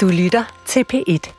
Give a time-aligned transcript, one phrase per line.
[0.00, 1.32] Du lytter til P1.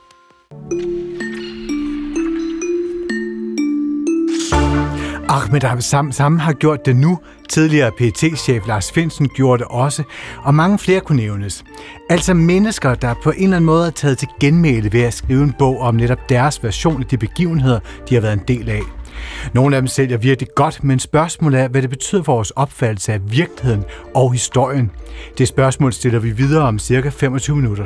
[5.30, 7.20] Ahmed Absam Sam har gjort det nu.
[7.50, 10.04] Tidligere pt chef Lars Finsen gjorde det også,
[10.44, 11.64] og mange flere kunne nævnes.
[12.10, 15.44] Altså mennesker, der på en eller anden måde er taget til genmæle ved at skrive
[15.44, 18.82] en bog om netop deres version af de begivenheder, de har været en del af.
[19.54, 23.14] Nogle af dem sælger virkelig godt, men spørgsmålet er, hvad det betyder for vores opfattelse
[23.14, 23.84] af virkeligheden
[24.16, 24.92] og historien.
[25.38, 27.86] Det spørgsmål stiller vi videre om cirka 25 minutter.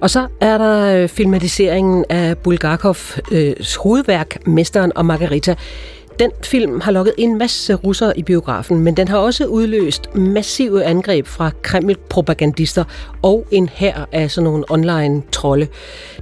[0.00, 3.52] Og så er der øh, filmatiseringen af Bulgakovs øh,
[3.82, 5.54] hovedværk, Mesteren og Margarita.
[6.18, 10.84] Den film har lukket en masse russere i biografen, men den har også udløst massive
[10.84, 12.84] angreb fra Kreml-propagandister
[13.22, 15.66] og en hær af sådan nogle online-trolde.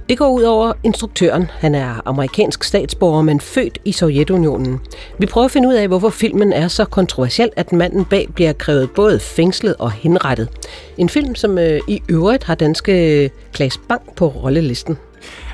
[0.09, 1.47] Det går ud over instruktøren.
[1.59, 4.79] Han er amerikansk statsborger, men født i Sovjetunionen.
[5.17, 8.53] Vi prøver at finde ud af, hvorfor filmen er så kontroversiel, at manden bag bliver
[8.53, 10.49] krævet både fængslet og henrettet.
[10.97, 14.97] En film, som øh, i øvrigt har danske øh, Klaas Bang på rollelisten.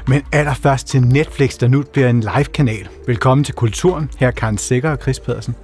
[0.09, 2.88] Men allerførst til Netflix, der nu bliver en live-kanal.
[3.08, 4.09] Velkommen til Kulturen.
[4.19, 5.55] Her er Karen Sikker og Chris Pedersen.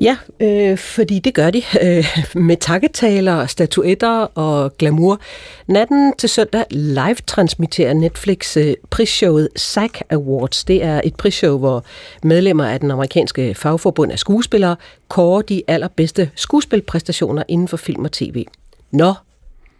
[0.00, 2.04] Ja, øh, fordi det gør de øh,
[2.34, 5.20] med takketaler, statuetter og glamour.
[5.66, 10.64] Natten til søndag live transmitterer Netflix øh, prisshowet SAG Awards.
[10.64, 11.84] Det er et prisshow, hvor
[12.22, 14.76] medlemmer af den amerikanske fagforbund af skuespillere
[15.08, 18.44] kårer de allerbedste skuespilpræstationer inden for film og tv.
[18.90, 19.14] Nå,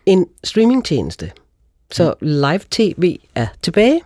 [0.08, 1.30] en streamingtjeneste.
[1.92, 4.00] Så live-tv er tilbage.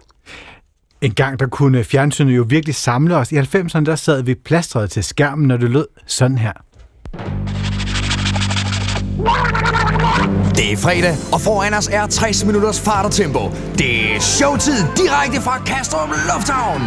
[1.00, 3.32] En gang der kunne fjernsynet jo virkelig samle os.
[3.32, 6.52] I 90'erne der sad vi plastret til skærmen, når det lød sådan her.
[10.56, 13.40] Det er fredag, og foran os er 60 minutters fart og tempo.
[13.78, 16.82] Det er showtid direkte fra Kastrup Lufthavn.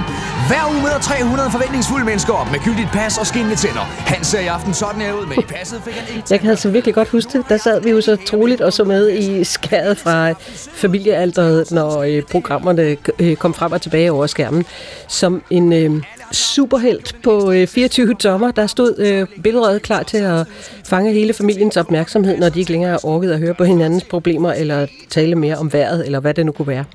[0.48, 3.82] Hver uge møder 300 forventningsfulde mennesker op med gyldigt pas og skinnende tænder.
[3.82, 6.28] Han ser i aften sådan her ud, men i passet fik han ikke...
[6.30, 7.50] Jeg kan altså virkelig godt huske det.
[7.50, 10.32] Der sad vi jo så troligt og så med i skæret fra
[10.74, 14.66] familiealderet, når øh, programmerne øh, kom frem og tilbage over skærmen.
[15.08, 20.48] Som en øh, superhelt på øh, 24 tommer, der stod øh, billedet klar til at
[20.84, 24.54] fange hele familiens opmærksomhed, når de ikke længere er orket at høre på hinandens problemer
[24.54, 26.86] eller tale mere om vejret, eller hvad det nu kunne være.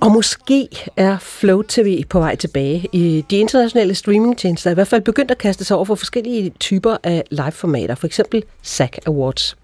[0.00, 2.86] Og måske er Flow TV på vej tilbage.
[2.92, 6.50] I de internationale streamingtjenester er i hvert fald begyndt at kaste sig over for forskellige
[6.60, 9.56] typer af live-formater, for eksempel SAC Awards.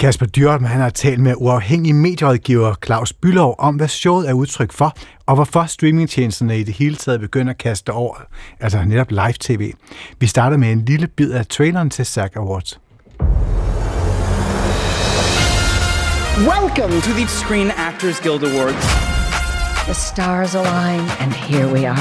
[0.00, 4.72] Kasper Dyrholm han har talt med uafhængig medierådgiver Claus Bylov om, hvad showet er udtryk
[4.72, 4.96] for,
[5.26, 8.16] og hvorfor streamingtjenesterne i det hele taget begynder at kaste over,
[8.60, 9.72] altså netop live-tv.
[10.18, 12.80] Vi starter med en lille bid af traileren til SAG Awards.
[16.38, 18.80] Welcome to the Screen Actors Guild Awards.
[19.86, 21.94] The stars align, and here we are.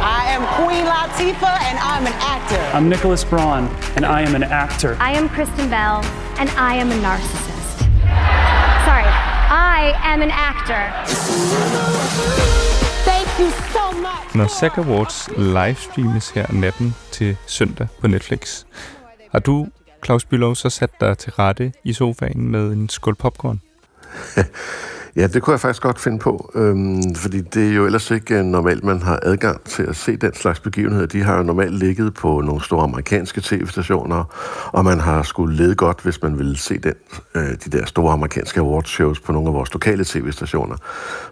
[0.00, 2.58] I am Queen Latifah, and I'm an actor.
[2.74, 4.96] I'm Nicholas Braun, and I am an actor.
[4.98, 6.02] I am Kristen Bell,
[6.38, 7.78] and I am a narcissist.
[8.86, 10.90] Sorry, I am an actor.
[13.04, 14.34] Thank you so much.
[14.34, 18.64] Når SAG Awards livestreames her natten til søndag på Netflix,
[19.32, 19.66] har du,
[20.04, 23.60] Claus Bylov, så sat dig til rette i sofaen med en skål popcorn?
[25.18, 28.34] Ja, det kunne jeg faktisk godt finde på, øhm, fordi det er jo ellers ikke
[28.34, 31.06] øh, normalt, man har adgang til at se den slags begivenheder.
[31.06, 34.24] De har jo normalt ligget på nogle store amerikanske tv-stationer,
[34.72, 36.94] og man har skulle lede godt, hvis man ville se den,
[37.34, 40.76] øh, de der store amerikanske awardshows på nogle af vores lokale tv-stationer.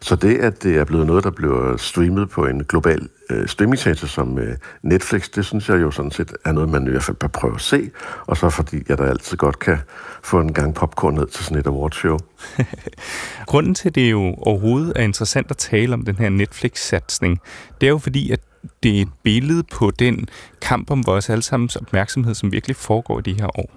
[0.00, 4.08] Så det, at det er blevet noget, der bliver streamet på en global øh, streamingtjeneste
[4.08, 7.16] som øh, Netflix, det synes jeg jo sådan set er noget, man i hvert fald
[7.16, 7.90] bør prøve at se,
[8.26, 9.78] og så fordi jeg da altid godt kan
[10.22, 12.18] få en gang popcorn ned til sådan et awardshow.
[13.46, 17.40] Grunden til, at det jo overhovedet er interessant at tale om den her Netflix-satsning,
[17.80, 18.40] det er jo fordi, at
[18.82, 20.28] det er et billede på den
[20.62, 23.70] kamp om vores allesammens opmærksomhed, som virkelig foregår i de her år.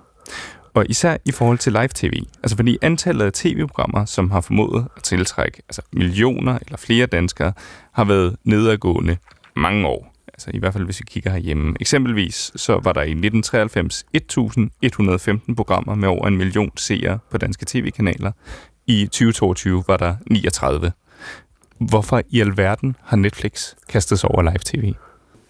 [0.73, 2.13] Og især i forhold til live-tv.
[2.43, 7.53] Altså fordi antallet af tv-programmer, som har formået at tiltrække altså millioner eller flere danskere,
[7.91, 9.17] har været nedadgående
[9.59, 10.13] mange år.
[10.27, 11.75] Altså i hvert fald, hvis vi kigger herhjemme.
[11.79, 17.65] Eksempelvis så var der i 1993 1115 programmer med over en million seere på danske
[17.67, 18.31] tv-kanaler.
[18.87, 20.91] I 2022 var der 39.
[21.77, 24.93] Hvorfor i alverden har Netflix kastet sig over live-tv?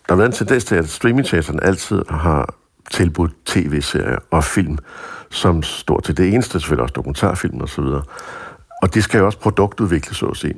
[0.08, 2.56] Der har været en tendens til, at streamingtjenesterne altid har
[2.92, 4.78] tilbudt tv-serier og film,
[5.30, 8.04] som står til det eneste, selvfølgelig også dokumentarfilm og så videre.
[8.82, 10.56] Og det skal jo også produktudvikle, så at sige.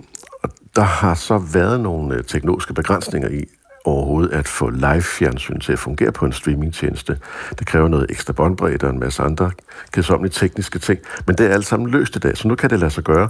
[0.76, 3.46] Der har så været nogle øh, teknologiske begrænsninger i,
[3.86, 7.18] overhovedet at få live-fjernsyn til at fungere på en streamingtjeneste.
[7.60, 9.52] Det kræver noget ekstra båndbredde og en masse andre
[9.92, 12.80] kedsommelige tekniske ting, men det er alt sammen løst i dag, så nu kan det
[12.80, 13.30] lade sig gøre.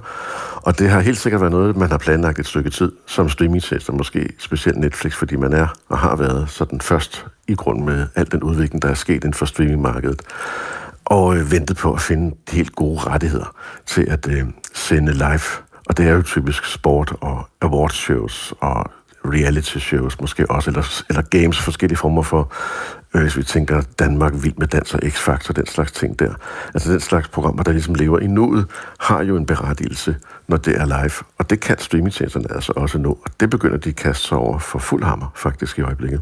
[0.55, 3.91] Og det har helt sikkert været noget, man har planlagt et stykke tid som streamingtjeneste,
[3.91, 8.31] måske specielt Netflix, fordi man er og har været sådan først i grund med al
[8.31, 10.21] den udvikling, der er sket inden for streamingmarkedet.
[11.05, 13.55] og øh, ventet på at finde de helt gode rettigheder
[13.85, 14.43] til at øh,
[14.73, 15.70] sende live.
[15.91, 18.91] Og det er jo typisk sport og awards shows og
[19.25, 22.53] reality shows måske også, eller, eller games, forskellige former for,
[23.15, 26.33] øh, hvis vi tænker Danmark vild med dans og X-Factor, den slags ting der.
[26.73, 28.65] Altså den slags programmer, der ligesom lever i nuet,
[28.99, 30.15] har jo en berettigelse,
[30.47, 31.13] når det er live.
[31.38, 34.59] Og det kan streamingtjenesterne altså også nå, og det begynder de at kaste sig over
[34.59, 36.21] for fuld hammer faktisk i øjeblikket.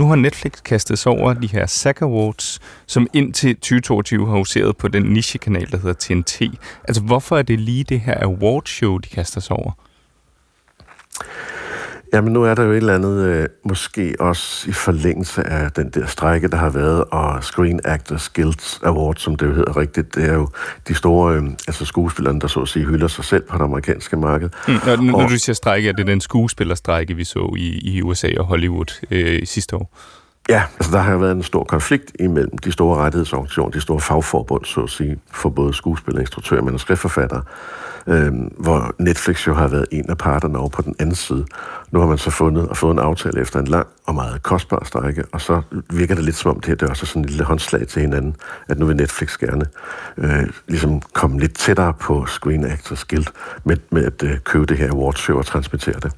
[0.00, 4.76] Nu har Netflix kastet sig over de her SAG Awards, som indtil 2022 har huseret
[4.76, 6.42] på den nichekanal, der hedder TNT.
[6.84, 9.72] Altså, hvorfor er det lige det her awardshow, de kaster sig over?
[12.12, 15.90] Jamen nu er der jo et eller andet, øh, måske også i forlængelse af den
[15.90, 20.14] der strække, der har været, og Screen Actors Guild Award, som det jo hedder rigtigt,
[20.14, 20.48] det er jo
[20.88, 24.16] de store øh, altså skuespillerne, der så at sige hylder sig selv på det amerikanske
[24.16, 24.50] marked.
[24.68, 28.02] Mm, og når og, du siger strække, er det den skuespillerstrække, vi så i, i
[28.02, 29.96] USA og Hollywood øh, sidste år?
[30.48, 34.64] Ja, altså der har været en stor konflikt imellem de store rettighedsorganisationer, de store fagforbund,
[34.64, 37.42] så at sige, for både skuespillere, instruktører og manuskriptforfattere,
[38.06, 41.46] øh, hvor Netflix jo har været en af parterne over på den anden side.
[41.90, 44.84] Nu har man så fundet og fået en aftale efter en lang og meget kostbar
[44.84, 47.28] strække, og så virker det lidt som om det her det er også sådan en
[47.28, 48.36] lille håndslag til hinanden,
[48.68, 49.64] at nu vil Netflix gerne
[50.16, 53.26] øh, ligesom komme lidt tættere på Screen Actors Guild
[53.64, 56.12] med, med at øh, købe det her awardshow og transmittere det.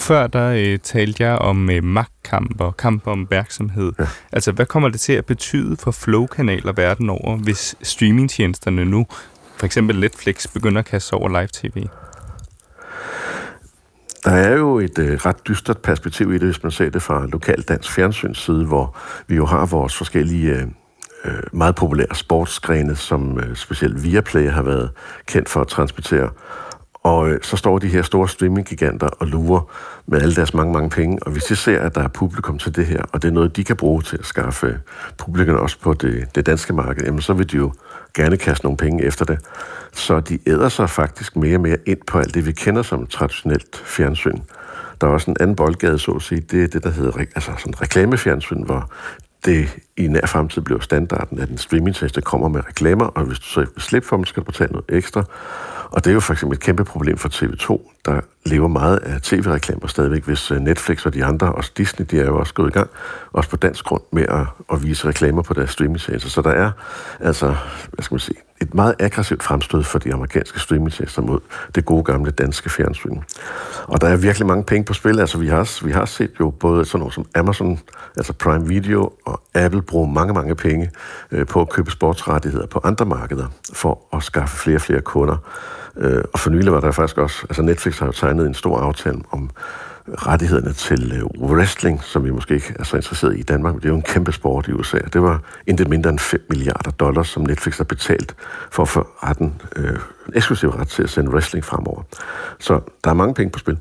[0.00, 3.92] Før der øh, talte jeg om øh, magtkamp og kamp om opmærksomhed.
[3.98, 4.06] Ja.
[4.32, 9.06] Altså, hvad kommer det til at betyde for flow-kanaler verden over, hvis streamingtjenesterne nu,
[9.56, 11.86] for eksempel Netflix, begynder at kaste over live-tv?
[14.24, 17.26] Der er jo et øh, ret dystert perspektiv i det, hvis man ser det fra
[17.26, 20.62] lokal dansk fjernsyns side, hvor vi jo har vores forskellige øh,
[21.24, 24.90] øh meget populære sportsgrene, som øh, specielt Viaplay har været
[25.26, 26.30] kendt for at transmittere.
[27.02, 29.70] Og øh, så står de her store streaminggiganter og lurer
[30.06, 31.18] med alle deres mange, mange penge.
[31.22, 33.56] Og hvis de ser, at der er publikum til det her, og det er noget,
[33.56, 34.74] de kan bruge til at skaffe øh,
[35.18, 37.72] publikum også på det, det danske marked, jamen så vil de jo
[38.16, 39.38] gerne kaste nogle penge efter det.
[39.92, 43.06] Så de æder sig faktisk mere og mere ind på alt det, vi kender som
[43.06, 44.38] traditionelt fjernsyn.
[45.00, 46.40] Der er også en anden boldgade, så at sige.
[46.40, 48.90] Det er det, der hedder altså sådan reklamefjernsyn, hvor
[49.46, 53.44] det i nær fremtid bliver standarden, at en streamingtjeneste kommer med reklamer, og hvis du
[53.44, 55.24] så vil slippe for dem, skal du betale noget ekstra.
[55.90, 59.22] Og det er jo for eksempel et kæmpe problem for TV2, der lever meget af
[59.22, 62.68] tv-reklamer stadigvæk, hvis øh, Netflix og de andre, også Disney, de er jo også gået
[62.68, 62.90] i gang,
[63.32, 66.30] også på dansk grund, med at, at vise reklamer på deres streamingtjenester.
[66.30, 66.70] Så der er
[67.20, 67.54] altså,
[67.92, 71.40] hvad skal man sige, et meget aggressivt fremstød for de amerikanske streamingtjenester mod
[71.74, 73.18] det gode gamle danske fjernsyn.
[73.84, 75.20] Og der er virkelig mange penge på spil.
[75.20, 77.80] Altså, vi har, vi har set jo både sådan noget som Amazon,
[78.16, 80.90] altså Prime Video og Apple bruge mange, mange penge
[81.32, 85.36] øh, på at købe sportsrettigheder på andre markeder for at skaffe flere og flere kunder.
[85.96, 88.78] Øh, og for nylig var der faktisk også, altså Netflix har jo tegnet en stor
[88.78, 89.50] aftale om
[90.08, 93.80] rettighederne til øh, wrestling, som vi måske ikke er så interesseret i i Danmark, men
[93.80, 94.98] det er jo en kæmpe sport i USA.
[95.12, 98.34] Det var intet mindre end 5 milliarder dollars, som Netflix har betalt
[98.70, 99.98] for at få retten, øh,
[100.34, 102.02] eksklusiv ret til at sende wrestling fremover.
[102.58, 103.78] Så der er mange penge på spil.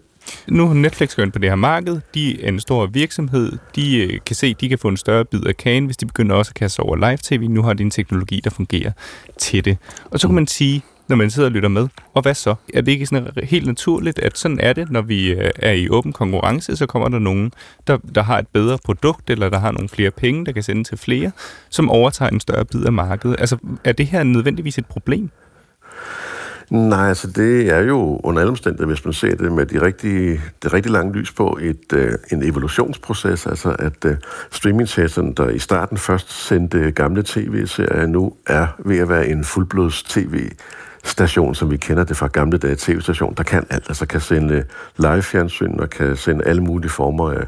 [0.47, 2.01] Nu har Netflix gået på det her marked.
[2.13, 3.51] De er en stor virksomhed.
[3.75, 6.05] De øh, kan se, at de kan få en større bid af kagen, hvis de
[6.05, 7.47] begynder også at kaste over live-tv.
[7.47, 8.91] Nu har de en teknologi, der fungerer
[9.37, 9.77] til det.
[10.11, 11.87] Og så kan man sige, når man sidder og lytter med.
[12.13, 12.55] Og hvad så?
[12.73, 15.89] Er det ikke sådan helt naturligt, at sådan er det, når vi øh, er i
[15.89, 17.51] åben konkurrence, så kommer der nogen,
[17.87, 20.83] der, der har et bedre produkt, eller der har nogle flere penge, der kan sende
[20.83, 21.31] til flere,
[21.69, 23.35] som overtager en større bid af markedet.
[23.39, 25.29] Altså, er det her nødvendigvis et problem?
[26.69, 30.41] Nej, altså det er jo under alle omstændigheder, hvis man ser det med de rigtige,
[30.63, 34.15] det rigtig lange lys på, et, øh, en evolutionsproces, altså at øh,
[34.51, 40.03] streamingtjenesten, der i starten først sendte gamle tv-serier, nu er ved at være en fuldblods
[40.03, 40.49] tv
[41.05, 43.83] station, som vi kender det fra gamle dage, tv-station, der kan alt.
[43.87, 44.63] Altså kan sende øh,
[44.97, 47.45] live-fjernsyn og kan sende alle mulige former af,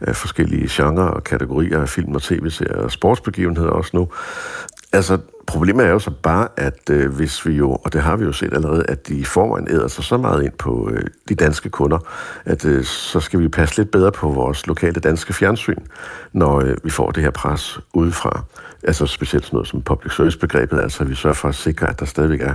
[0.00, 4.08] af forskellige genrer og kategorier af film og tv-serier og sportsbegivenheder også nu.
[4.94, 8.24] Altså, problemet er jo så bare, at øh, hvis vi jo, og det har vi
[8.24, 11.34] jo set allerede, at de i forvejen æder sig så meget ind på øh, de
[11.34, 11.98] danske kunder,
[12.44, 15.78] at øh, så skal vi passe lidt bedre på vores lokale danske fjernsyn,
[16.32, 18.42] når øh, vi får det her pres udefra.
[18.82, 22.00] Altså specielt sådan noget som public service-begrebet, altså at vi sørger for at sikre, at
[22.00, 22.54] der stadigvæk er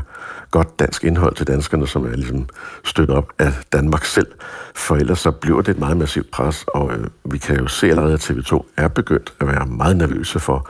[0.52, 2.50] godt dansk indhold til danskerne, som er ligesom
[2.84, 4.28] støttet op af Danmark selv.
[4.76, 7.90] For ellers så bliver det et meget massivt pres, og øh, vi kan jo se
[7.90, 10.70] allerede, at TV2 er begyndt at være meget nervøse for,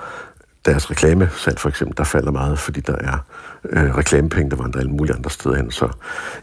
[0.65, 3.17] deres reklamesalg for eksempel, der falder meget, fordi der er
[3.69, 5.71] øh, reklamepenge, der vandrer alle mulige andre steder hen.
[5.71, 5.89] Så,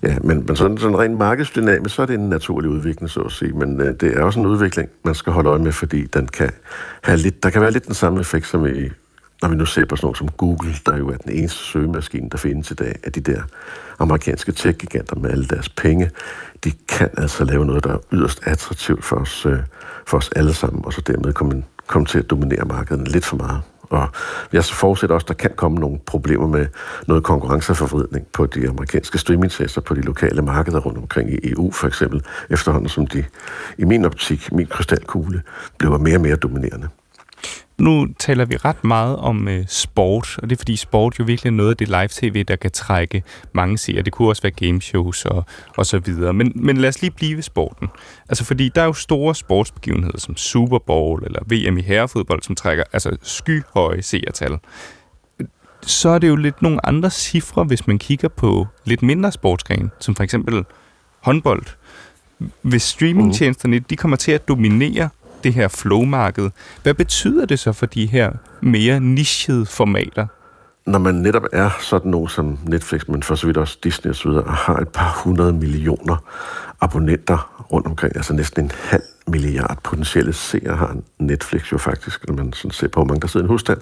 [0.03, 3.33] ja, men, men sådan, sådan rent markedsdynamisk, så er det en naturlig udvikling, så at
[3.33, 3.53] sige.
[3.53, 6.51] Men øh, det er også en udvikling, man skal holde øje med, fordi den kan
[7.03, 8.89] have lidt, der kan være lidt den samme effekt som i
[9.43, 12.31] når vi nu ser på sådan noget som Google, der jo er den eneste søgemaskine,
[12.31, 13.43] der findes i dag, af de der
[13.99, 16.11] amerikanske tech-giganter med alle deres penge,
[16.65, 19.59] de kan altså lave noget, der er yderst attraktivt for os, øh,
[20.07, 23.37] for os alle sammen, og så dermed komme, komme til at dominere markedet lidt for
[23.37, 23.63] meget.
[23.91, 24.09] Og
[24.53, 26.67] jeg forudsætter også, at der kan komme nogle problemer med
[27.07, 31.87] noget konkurrenceforvridning på de amerikanske streamingtester på de lokale markeder rundt omkring i EU for
[31.87, 33.25] eksempel, efterhånden som de
[33.79, 35.43] i min optik, min krystalkugle,
[35.79, 36.89] bliver mere og mere dominerende.
[37.79, 41.51] Nu taler vi ret meget om øh, sport, og det er fordi sport jo virkelig
[41.51, 44.03] er noget af det live-tv, der kan trække mange seere.
[44.03, 45.45] Det kunne også være gameshows og,
[45.77, 46.33] og så videre.
[46.33, 47.89] Men, men lad os lige blive ved sporten.
[48.29, 52.55] Altså fordi der er jo store sportsbegivenheder som Super Bowl eller VM i herrefodbold, som
[52.55, 54.59] trækker altså skyhøje seertal.
[55.83, 59.91] Så er det jo lidt nogle andre cifre, hvis man kigger på lidt mindre sportsgren,
[60.01, 60.65] som for eksempel
[61.21, 61.67] håndbold.
[62.63, 65.09] Hvis streamingtjenesterne de kommer til at dominere
[65.45, 66.51] det her flowmarked.
[66.83, 70.27] Hvad betyder det så for de her mere nichede formater?
[70.87, 74.29] Når man netop er sådan nogen som Netflix, men for så vidt også Disney osv.,
[74.29, 76.17] og har et par hundrede millioner
[76.81, 82.35] abonnenter rundt omkring, altså næsten en halv milliard potentielle seere har Netflix jo faktisk, når
[82.35, 83.81] man sådan ser på, hvor mange der sidder i en husstand,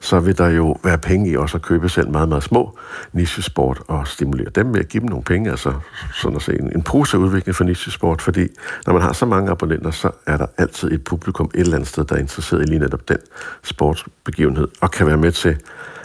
[0.00, 2.78] så vil der jo være penge i også at købe selv meget, meget små
[3.12, 5.74] nichesport og stimulere dem med at give dem nogle penge, altså
[6.14, 6.84] sådan at se en, en
[7.20, 8.48] udvikling for nichesport, fordi
[8.86, 11.88] når man har så mange abonnenter, så er der altid et publikum et eller andet
[11.88, 13.18] sted, der er interesseret i lige netop den
[13.62, 15.58] sportsbegivenhed, og kan være med til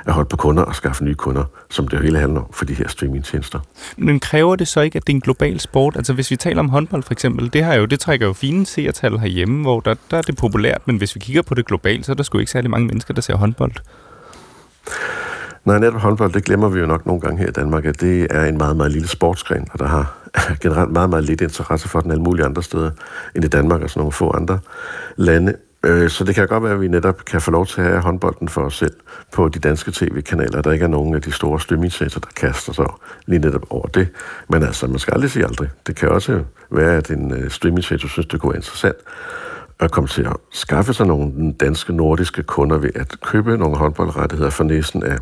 [0.06, 2.74] at holde på kunder og skaffe nye kunder, som det hele handler om for de
[2.74, 3.60] her streamingtjenester.
[3.98, 5.96] Men kræver det så ikke, at det er en global sport?
[5.96, 8.66] Altså hvis vi taler om håndbold for eksempel, det, har jo, det trækker jo fine
[8.66, 12.06] seertal herhjemme, hvor der, der er det populært, men hvis vi kigger på det globalt,
[12.06, 13.74] så er der sgu ikke særlig mange mennesker, der ser håndbold.
[15.66, 18.28] Nej, netop håndbold, det glemmer vi jo nok nogle gange her i Danmark, at det
[18.30, 20.14] er en meget, meget lille sportsgren, og der har
[20.62, 22.92] generelt meget, meget lidt interesse for den alle mulige andre steder
[23.36, 24.60] end i Danmark og sådan nogle få andre
[25.16, 25.54] lande.
[25.86, 28.02] Øh, så det kan godt være, at vi netop kan få lov til at have
[28.02, 28.94] håndbolden for os selv
[29.32, 30.62] på de danske tv-kanaler.
[30.62, 32.86] Der ikke er nogen af de store streamingtjenester, der kaster sig
[33.26, 34.08] lige netop over det.
[34.50, 35.70] Men altså, man skal aldrig sige aldrig.
[35.88, 38.96] Det kan også være, at en øh, uh, streamingcentre synes, det kunne være interessant
[39.80, 44.50] at komme til at skaffe sig nogle danske, nordiske kunder ved at købe nogle håndboldrettigheder
[44.50, 45.18] for næsten af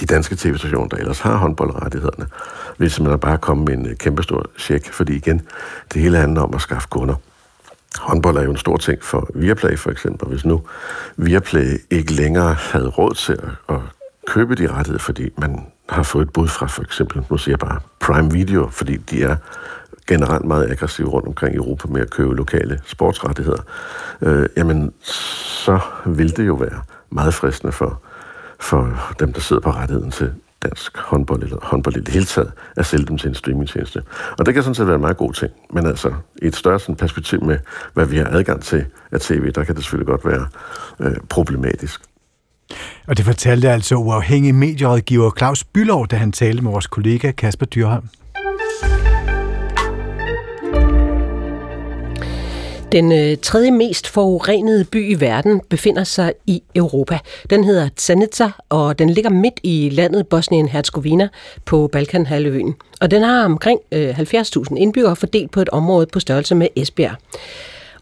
[0.00, 2.26] de danske tv-stationer, der ellers har håndboldrettighederne,
[2.76, 5.42] hvis man bare komme med en øh, kæmpestor check, fordi igen,
[5.94, 7.14] det hele handler om at skaffe kunder.
[7.98, 10.28] Håndbold er jo en stor ting for Viaplay for eksempel.
[10.28, 10.62] Hvis nu
[11.16, 13.80] Viaplay ikke længere havde råd til at, at
[14.26, 17.58] købe de rettigheder, fordi man har fået et bud fra for eksempel, nu siger jeg
[17.58, 19.36] bare Prime Video, fordi de er
[20.06, 23.62] generelt meget aggressive rundt omkring i Europa med at købe lokale sportsrettigheder,
[24.20, 28.02] øh, jamen så vil det jo være meget fristende for,
[28.60, 30.32] for dem, der sidder på rettigheden til
[30.64, 34.02] dansk håndbold eller håndbold i det hele taget, at sælge dem til en streamingtjeneste.
[34.38, 36.80] Og det kan sådan set være en meget god ting, men altså i et større
[36.80, 37.58] sådan, perspektiv med,
[37.94, 40.46] hvad vi har adgang til af tv, der kan det selvfølgelig godt være
[41.00, 42.00] øh, problematisk.
[43.06, 47.66] Og det fortalte altså uafhængig medierådgiver Claus Bylov, da han talte med vores kollega Kasper
[47.66, 48.08] Dyrholm.
[52.94, 57.18] Den øh, tredje mest forurenede by i verden befinder sig i Europa.
[57.50, 61.28] Den hedder Tsanica, og den ligger midt i landet Bosnien-Herzegovina
[61.64, 62.74] på Balkanhalvøen.
[63.00, 67.16] Og den har omkring øh, 70.000 indbyggere fordelt på et område på størrelse med Esbjerg.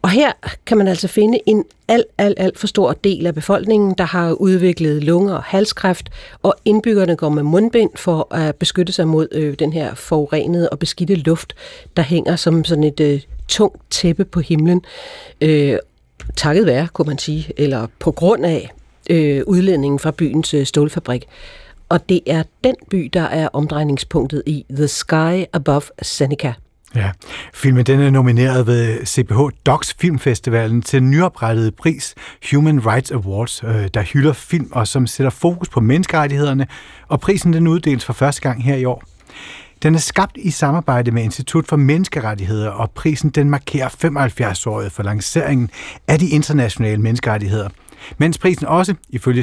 [0.02, 0.32] Og her
[0.66, 4.32] kan man altså finde en alt, alt, alt for stor del af befolkningen, der har
[4.32, 6.10] udviklet lunger og halskræft,
[6.42, 10.78] og indbyggerne går med mundbind for at beskytte sig mod øh, den her forurenede og
[10.78, 11.54] beskidte luft,
[11.96, 14.84] der hænger som sådan et øh, tungt tæppe på himlen.
[15.40, 15.76] Øh,
[16.36, 18.70] takket være, kunne man sige, eller på grund af
[19.10, 21.26] øh, udledningen fra byens øh, stålfabrik.
[21.88, 26.54] Og det er den by, der er omdrejningspunktet i The Sky Above Seneca.
[26.94, 27.10] Ja,
[27.54, 32.14] filmen den er nomineret ved CPH Docs Filmfestivalen til den nyoprettede pris
[32.50, 36.66] Human Rights Awards, øh, der hylder film og som sætter fokus på menneskerettighederne,
[37.08, 39.02] og prisen den uddeles for første gang her i år.
[39.82, 45.02] Den er skabt i samarbejde med Institut for Menneskerettigheder, og prisen den markerer 75-året for
[45.02, 45.70] lanceringen
[46.08, 47.68] af de internationale menneskerettigheder.
[48.18, 49.42] Mens prisen også, ifølge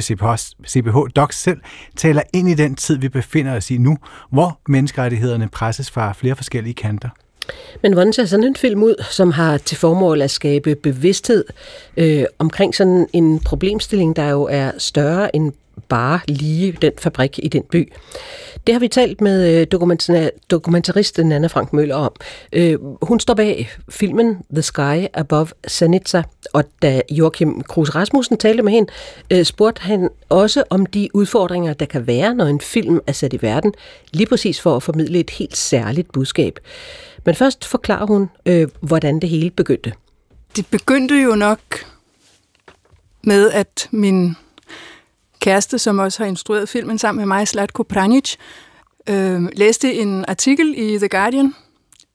[0.68, 1.60] CPH Docs selv,
[1.96, 3.98] taler ind i den tid, vi befinder os i nu,
[4.30, 7.08] hvor menneskerettighederne presses fra flere forskellige kanter.
[7.82, 11.44] Men hvordan ser sådan en film ud, som har til formål at skabe bevidsthed
[11.96, 15.52] øh, omkring sådan en problemstilling, der jo er større end
[15.88, 17.92] bare lige den fabrik i den by.
[18.66, 19.66] Det har vi talt med øh,
[20.50, 22.12] dokumentaristen Anna Frank Møller om.
[22.52, 26.22] Øh, hun står bag filmen The Sky Above Sanitsa,
[26.52, 28.92] og da Joachim Kruse Rasmussen talte med hende,
[29.30, 33.32] øh, spurgte han også om de udfordringer, der kan være, når en film er sat
[33.32, 33.74] i verden,
[34.12, 36.58] lige præcis for at formidle et helt særligt budskab.
[37.24, 38.30] Men først forklarer hun,
[38.80, 39.92] hvordan det hele begyndte.
[40.56, 41.60] Det begyndte jo nok
[43.24, 44.36] med, at min
[45.40, 48.36] kæreste, som også har instrueret filmen sammen med mig, Slatko Pranic,
[49.08, 51.54] øh, læste en artikel i The Guardian,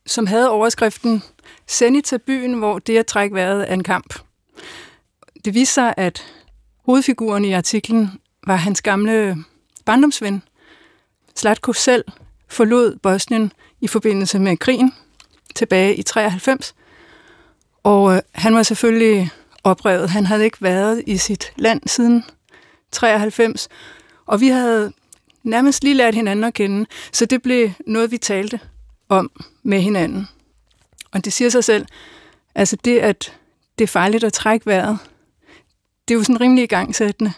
[0.05, 1.23] som havde overskriften
[1.67, 4.19] Senita byen, hvor det at trække vejret er en kamp.
[5.45, 6.25] Det viste sig, at
[6.85, 8.11] hovedfiguren i artiklen
[8.47, 9.37] var hans gamle
[9.85, 10.43] barndomsven.
[11.35, 12.05] Slatko selv
[12.47, 13.51] forlod Bosnien
[13.81, 14.93] i forbindelse med krigen
[15.55, 16.75] tilbage i 93.
[17.83, 19.29] Og øh, han var selvfølgelig
[19.63, 20.09] oprevet.
[20.09, 22.23] Han havde ikke været i sit land siden
[22.95, 23.67] 93.
[24.25, 24.93] Og vi havde
[25.43, 28.59] nærmest lige lært hinanden at kende, så det blev noget, vi talte
[29.09, 29.31] om
[29.63, 30.27] med hinanden.
[31.11, 31.85] Og det siger sig selv,
[32.55, 33.33] altså det, at
[33.77, 34.97] det er farligt at trække vejret,
[36.07, 37.33] det er jo sådan rimelig igangsættende.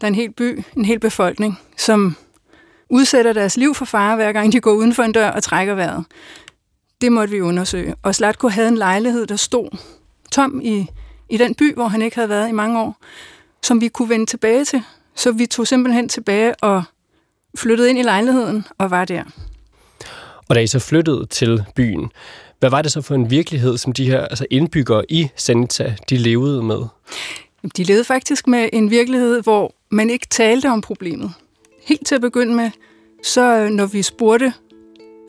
[0.00, 2.16] Der er en hel by, en hel befolkning, som
[2.88, 5.74] udsætter deres liv for fare, hver gang de går uden for en dør og trækker
[5.74, 6.04] vejret.
[7.00, 7.94] Det måtte vi undersøge.
[8.02, 9.76] Og Slatko havde en lejlighed, der stod
[10.30, 10.86] tom i,
[11.28, 12.96] i den by, hvor han ikke havde været i mange år,
[13.62, 14.82] som vi kunne vende tilbage til.
[15.14, 16.82] Så vi tog simpelthen tilbage og
[17.56, 19.22] flyttede ind i lejligheden og var der.
[20.48, 22.10] Og da I så flyttede til byen,
[22.58, 26.16] hvad var det så for en virkelighed, som de her altså indbyggere i Senita, de
[26.16, 26.82] levede med?
[27.76, 31.32] De levede faktisk med en virkelighed, hvor man ikke talte om problemet.
[31.82, 32.70] Helt til at begynde med,
[33.22, 34.52] så øh, når vi spurgte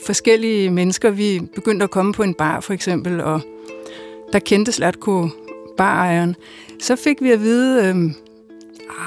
[0.06, 3.42] forskellige mennesker, vi begyndte at komme på en bar for eksempel, og
[4.34, 5.30] der kendte Slatko
[5.78, 6.36] barejeren,
[6.82, 8.12] så fik vi at vide, øh,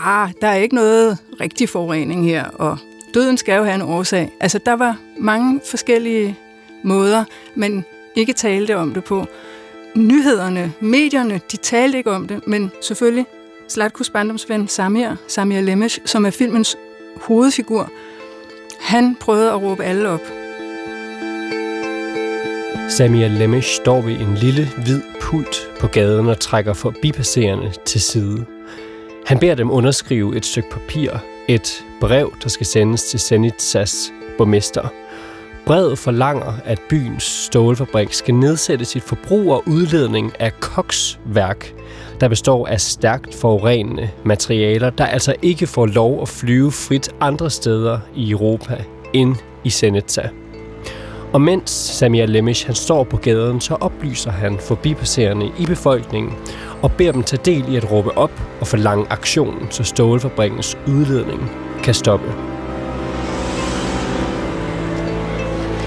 [0.04, 2.78] ah, der er ikke noget rigtig forurening her, og
[3.14, 4.32] døden skal jo have en årsag.
[4.40, 6.38] Altså, der var mange forskellige
[6.82, 9.26] måder, men ikke talte om det på.
[9.94, 13.26] Nyhederne, medierne, de talte ikke om det, men selvfølgelig
[13.68, 16.76] Slatkus barndomsven Samir, Samir Lemesh, som er filmens
[17.16, 17.90] hovedfigur,
[18.80, 20.20] han prøvede at råbe alle op.
[22.88, 28.57] Samir Lemesh står ved en lille, hvid pult på gaden og trækker forbipasserende til side.
[29.28, 31.10] Han beder dem underskrive et stykke papir,
[31.48, 34.88] et brev, der skal sendes til Zenitsas borgmester.
[35.66, 41.74] Brevet forlanger, at byens stålfabrik skal nedsætte sit forbrug og udledning af koksværk,
[42.20, 47.50] der består af stærkt forurenende materialer, der altså ikke får lov at flyve frit andre
[47.50, 50.28] steder i Europa end i Zenitsa.
[51.32, 56.32] Og mens Samir Lemish han står på gaden, så oplyser han forbipasserende i befolkningen
[56.82, 61.50] og beder dem tage del i at råbe op og forlange aktionen, så stålfabrikkens udledning
[61.84, 62.32] kan stoppe.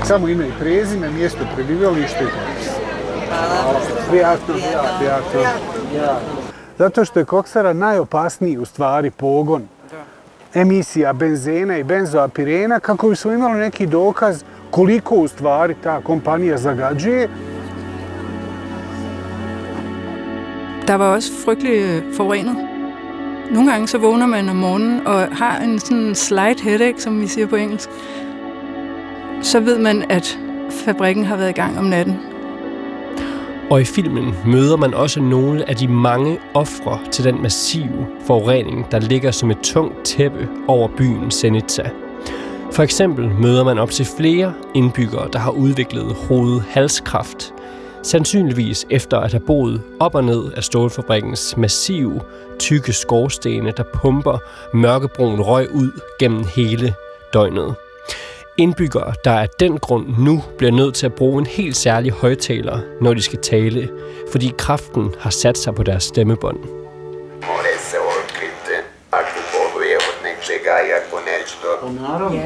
[0.03, 2.69] Samo ime i prezime, mjesto prebivalište popis.
[4.09, 4.55] Prijatno,
[4.99, 5.41] prijatno.
[6.77, 9.67] Zato što je koksara najopasniji u stvari pogon
[10.53, 16.57] emisija benzena i benzoapirena kako bi smo imali neki dokaz koliko u stvari ta kompanija
[16.57, 17.29] zagađuje.
[20.87, 22.55] Der var også frygtelig øh, forurenet.
[23.51, 27.27] Nogle gange så vågner man om morgenen og har en sådan slight headache, som vi
[27.27, 27.89] siger på engelsk.
[29.41, 30.39] Så ved man, at
[30.71, 32.19] fabrikken har været i gang om natten.
[33.69, 38.91] Og i filmen møder man også nogle af de mange ofre til den massive forurening,
[38.91, 41.89] der ligger som et tungt tæppe over byen Senica.
[42.71, 47.53] For eksempel møder man op til flere indbyggere, der har udviklet hovedhalskræft,
[48.03, 52.21] sandsynligvis efter at have boet op og ned af stålfabrikkens massive,
[52.59, 54.37] tykke skorstene, der pumper
[54.73, 56.95] mørkebrun røg ud gennem hele
[57.33, 57.75] døgnet.
[58.57, 62.79] Indbyggere, der af den grund nu bliver nødt til at bruge en helt særlig højtaler,
[63.01, 63.89] når de skal tale,
[64.31, 66.57] fordi kraften har sat sig på deres stemmebånd.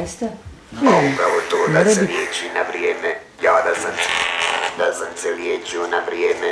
[0.01, 0.29] Jeste.
[0.81, 3.11] Upravo to, da se liječi na vrijeme.
[3.43, 4.14] Ja da sam,
[4.77, 6.49] da sam se liječio na vrijeme.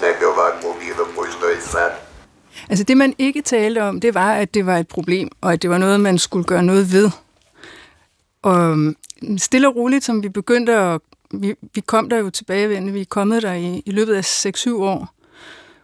[0.00, 1.90] Ne bi ovako bilo možda i sad.
[2.68, 5.62] Altså det, man ikke talte om, det var, at det var et problem, og at
[5.62, 7.10] det var noget, man skulle gøre noget ved.
[8.42, 8.96] Og mm,
[9.38, 11.00] stille og roligt, som vi begyndte at...
[11.30, 14.74] Vi, vi kom der jo tilbagevendende, vi er kommet der i, i løbet af 6-7
[14.74, 15.14] år.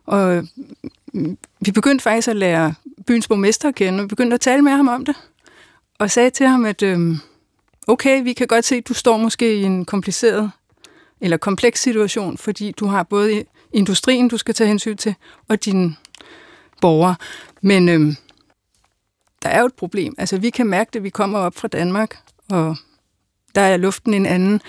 [0.06, 0.48] Og
[1.12, 2.74] mm, vi begyndte faktisk at lære
[3.06, 5.16] byens borgmester at kende, og vi begyndte at tale med ham om det.
[5.98, 7.18] Og sagde til ham, at øhm,
[7.86, 10.50] okay, vi kan godt se, at du står måske i en kompliceret
[11.20, 15.14] eller kompleks situation, fordi du har både industrien, du skal tage hensyn til,
[15.48, 15.96] og dine
[16.80, 17.14] borgere.
[17.62, 18.16] Men øhm,
[19.42, 20.14] der er jo et problem.
[20.18, 22.18] Altså, vi kan mærke det, vi kommer op fra Danmark,
[22.50, 22.76] og
[23.54, 24.60] der er luften en anden.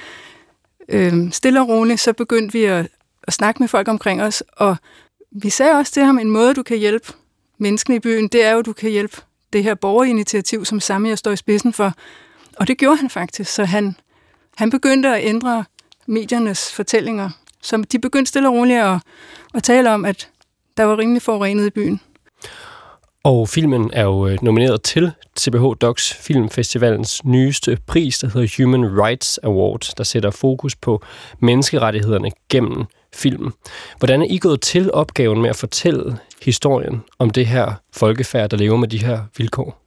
[0.90, 2.88] Øhm, stille og roligt, så begyndte vi at,
[3.24, 4.76] at snakke med folk omkring os, og
[5.32, 7.14] vi sagde også til ham, en måde, du kan hjælpe
[7.58, 9.18] menneskene i byen, det er jo, at du kan hjælpe
[9.54, 11.94] det her borgerinitiativ, som Samia står i spidsen for.
[12.58, 13.96] Og det gjorde han faktisk, så han,
[14.58, 15.66] han begyndte at ændre
[16.08, 17.30] mediernes fortællinger.
[17.62, 19.00] Så de begyndte stille og roligt at,
[19.54, 20.30] at tale om, at
[20.78, 22.02] der var rimelig forurenet i byen.
[23.24, 29.02] Og filmen er jo øh, nomineret til CBH Docs Filmfestivalens nyeste pris, der hedder Human
[29.04, 31.04] Rights Award, der sætter fokus på
[31.40, 33.52] menneskerettighederne gennem filmen.
[33.98, 38.58] Hvordan er I gået til opgaven med at fortælle historien om det her folkefærd, der
[38.58, 39.82] lever med de her vilkår?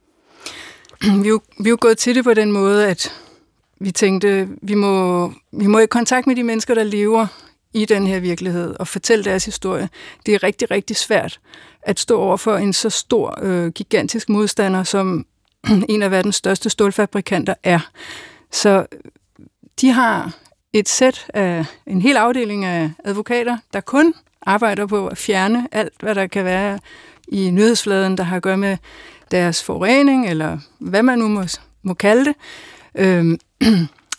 [1.01, 3.13] Vi er, jo, vi er jo gået til det på den måde, at
[3.79, 7.27] vi tænkte, vi må, vi må i kontakt med de mennesker, der lever
[7.73, 9.89] i den her virkelighed og fortælle deres historie.
[10.25, 11.39] Det er rigtig, rigtig svært
[11.81, 15.25] at stå over for en så stor, øh, gigantisk modstander, som
[15.89, 17.79] en af verdens største stålfabrikanter er.
[18.51, 18.99] Så øh,
[19.81, 20.33] de har
[20.73, 25.93] et sæt af en hel afdeling af advokater, der kun arbejder på at fjerne alt,
[25.99, 26.79] hvad der kan være
[27.27, 28.77] i nyhedsfladen, der har at gøre med
[29.31, 31.43] deres forurening, eller hvad man nu må,
[31.83, 32.35] må kalde det.
[32.95, 33.39] Øhm,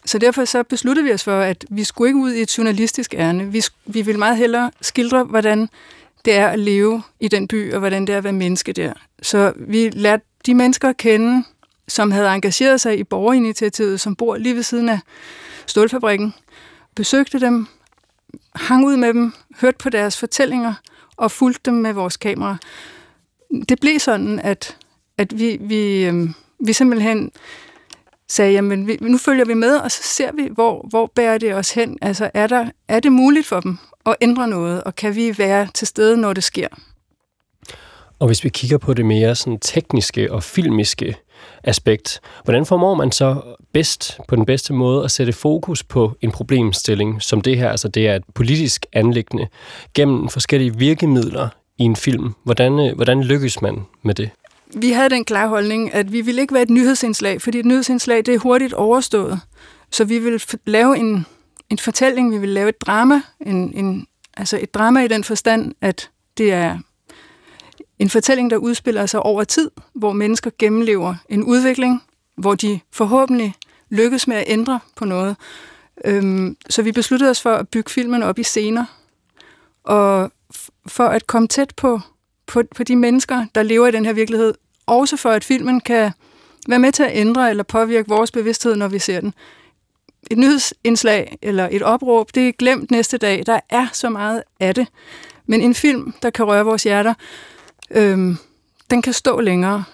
[0.05, 3.15] så derfor så besluttede vi os for, at vi skulle ikke ud i et journalistisk
[3.15, 3.53] ærne.
[3.53, 5.69] Vi, vi ville meget hellere skildre, hvordan
[6.25, 8.93] det er at leve i den by, og hvordan det er at være menneske der.
[9.23, 11.45] Så vi lærte de mennesker at kende,
[11.89, 14.99] som havde engageret sig i borgerinitiativet, som bor lige ved siden af
[15.67, 16.35] stålfabrikken,
[16.95, 17.67] besøgte dem,
[18.55, 20.75] hang ud med dem, hørte på deres fortællinger
[21.17, 22.57] og fulgte dem med vores kamera.
[23.69, 24.77] Det blev sådan, at,
[25.19, 26.29] at vi, vi, øh,
[26.61, 27.31] vi simpelthen
[28.31, 31.55] sagde, jamen vi, nu følger vi med, og så ser vi, hvor, hvor bærer det
[31.55, 31.99] os hen.
[32.03, 35.69] Altså er, der, er det muligt for dem at ændre noget, og kan vi være
[35.75, 36.69] til stede, når det sker?
[38.19, 41.17] Og hvis vi kigger på det mere sådan tekniske og filmiske
[41.65, 46.31] aspekt, hvordan formår man så bedst på den bedste måde at sætte fokus på en
[46.31, 49.49] problemstilling som det her, altså det er et politisk anlæggende,
[49.95, 52.35] gennem forskellige virkemidler i en film.
[52.45, 54.31] Hvordan, øh, hvordan lykkes man med det?
[54.75, 58.27] Vi havde den klare holdning, at vi ville ikke være et nyhedsindslag, fordi et nyhedsindslag
[58.27, 59.41] det er hurtigt overstået.
[59.91, 61.27] Så vi vil lave en,
[61.71, 64.07] en fortælling, vi vil lave et drama, en, en,
[64.37, 66.79] altså et drama i den forstand, at det er
[67.99, 72.03] en fortælling, der udspiller sig over tid, hvor mennesker gennemlever en udvikling,
[72.37, 73.55] hvor de forhåbentlig
[73.91, 75.37] lykkes med at ændre på noget.
[76.05, 78.85] Øhm, så vi besluttede os for at bygge filmen op i scener,
[79.85, 80.33] og
[80.87, 82.01] for at komme tæt på,
[82.51, 84.55] på, på de mennesker, der lever i den her virkelighed,
[84.87, 86.13] også for at filmen kan
[86.69, 89.35] være med til at ændre eller påvirke vores bevidsthed, når vi ser den.
[90.31, 93.43] Et nyhedsindslag eller et opråb, det er glemt næste dag.
[93.47, 94.87] Der er så meget af det.
[95.47, 97.15] Men en film, der kan røre vores hjerter,
[97.91, 98.37] øhm,
[98.91, 99.85] den kan stå længere.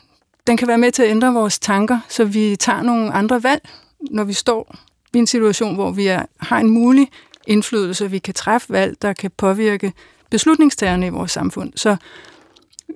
[0.46, 3.68] Den kan være med til at ændre vores tanker, så vi tager nogle andre valg,
[4.10, 4.76] når vi står
[5.14, 7.08] i en situation, hvor vi er, har en mulig
[7.46, 8.10] indflydelse.
[8.10, 9.92] Vi kan træffe valg, der kan påvirke
[10.30, 11.72] beslutningstagerne i vores samfund.
[11.76, 11.96] Så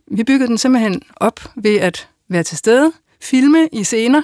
[0.06, 4.22] vi byggede den simpelthen op ved at være til stede, filme i scener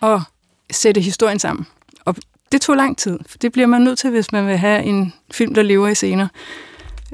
[0.00, 0.22] og
[0.70, 1.66] sætte historien sammen.
[2.04, 2.16] Og
[2.52, 5.12] det tog lang tid, for det bliver man nødt til, hvis man vil have en
[5.30, 6.28] film, der lever i scener.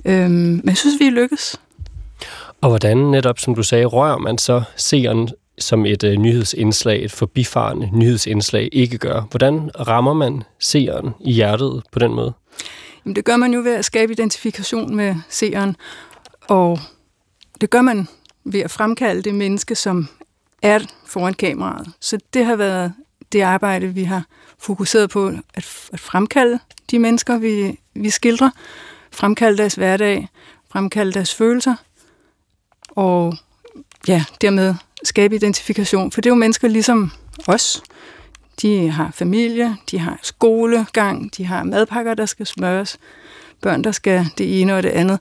[0.05, 1.61] Øhm, men jeg synes, vi er lykkes.
[2.61, 7.13] Og hvordan netop, som du sagde, rører man så seeren som et øh, nyhedsindslag, et
[7.13, 9.21] forbifarende nyhedsindslag, ikke gør?
[9.31, 12.33] Hvordan rammer man seeren i hjertet på den måde?
[13.05, 15.77] Jamen, det gør man jo ved at skabe identifikation med seeren,
[16.49, 16.79] og
[17.63, 18.09] det gør man
[18.45, 20.09] ved at fremkalde det menneske, som
[20.63, 21.93] er foran kameraet.
[22.01, 22.93] Så det har været
[23.33, 24.25] det arbejde, vi har
[24.59, 26.59] fokuseret på, at, at fremkalde
[26.91, 28.51] de mennesker, vi, vi skildrer,
[29.13, 30.29] fremkalde deres hverdag,
[30.73, 31.75] fremkalde deres følelser,
[32.89, 33.37] og
[34.09, 36.13] ja, dermed skabe identifikation.
[36.13, 37.11] For det er jo mennesker ligesom
[37.47, 37.83] os.
[38.63, 42.99] De har familie, de har skolegang, de har madpakker, der skal smøres,
[43.61, 45.19] børn, der skal det ene og det andet.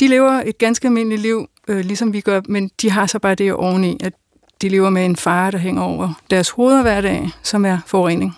[0.00, 3.34] De lever et ganske almindeligt liv, øh, ligesom vi gør, men de har så bare
[3.34, 4.12] det oveni, at
[4.62, 8.36] de lever med en fare, der hænger over deres hoveder hver dag, som er forurening.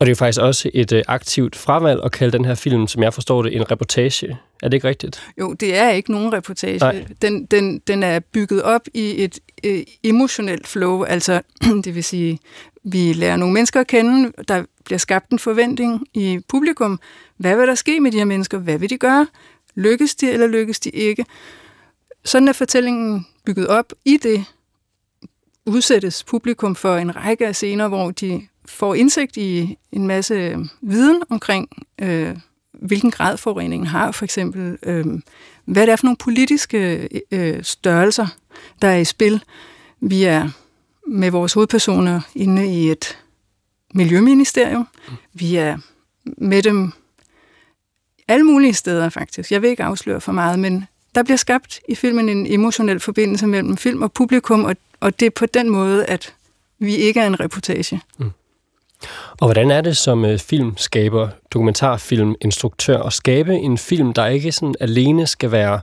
[0.00, 2.86] Og det er jo faktisk også et øh, aktivt fravalg at kalde den her film,
[2.86, 4.38] som jeg forstår det, en reportage.
[4.62, 5.22] Er det ikke rigtigt?
[5.40, 7.06] Jo, det er ikke nogen reportage.
[7.22, 11.40] Den, den, den er bygget op i et øh, emotionelt flow, altså
[11.84, 12.38] det vil sige,
[12.84, 17.00] vi lærer nogle mennesker at kende, der bliver skabt en forventning i publikum.
[17.36, 18.58] Hvad vil der ske med de her mennesker?
[18.58, 19.26] Hvad vil de gøre?
[19.80, 21.24] Lykkes de, eller lykkes de ikke?
[22.24, 23.92] Sådan er fortællingen bygget op.
[24.04, 24.44] I det
[25.66, 30.58] udsættes publikum for en række af scener, hvor de får indsigt i en masse øh,
[30.80, 31.68] viden omkring,
[32.02, 32.36] øh,
[32.72, 35.06] hvilken grad forureningen har, for eksempel, øh,
[35.64, 38.26] hvad det er for nogle politiske øh, størrelser,
[38.82, 39.42] der er i spil.
[40.00, 40.48] Vi er
[41.06, 43.18] med vores hovedpersoner inde i et
[43.94, 44.88] miljøministerium.
[45.32, 45.78] Vi er
[46.24, 46.92] med dem
[48.30, 49.52] alle mulige steder, faktisk.
[49.52, 53.46] Jeg vil ikke afsløre for meget, men der bliver skabt i filmen en emotionel forbindelse
[53.46, 56.34] mellem film og publikum, og, og det er på den måde, at
[56.78, 58.00] vi ikke er en reportage.
[58.18, 58.30] Mm.
[59.40, 64.74] Og hvordan er det som øh, filmskaber, dokumentarfilminstruktør, at skabe en film, der ikke sådan
[64.80, 65.80] alene skal være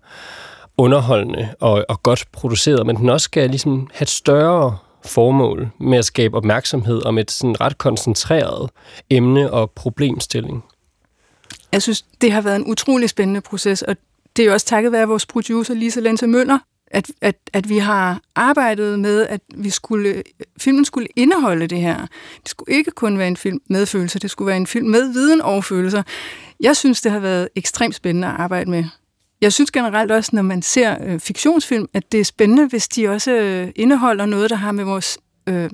[0.77, 5.97] underholdende og, og godt produceret, men den også skal ligesom have et større formål med
[5.97, 8.69] at skabe opmærksomhed om et sådan ret koncentreret
[9.09, 10.63] emne og problemstilling.
[11.71, 13.97] Jeg synes, det har været en utrolig spændende proces, og
[14.35, 16.59] det er jo også takket være vores producer Lisa Lense Møller,
[16.91, 20.23] at, at, at vi har arbejdet med, at vi skulle,
[20.61, 22.07] filmen skulle indeholde det her.
[22.41, 25.13] Det skulle ikke kun være en film med følelser, det skulle være en film med
[25.13, 26.03] viden og følelser.
[26.59, 28.83] Jeg synes, det har været ekstremt spændende at arbejde med.
[29.41, 33.07] Jeg synes generelt også, når man ser øh, fiktionsfilm, at det er spændende, hvis de
[33.07, 35.69] også øh, indeholder noget, der har med vores øh,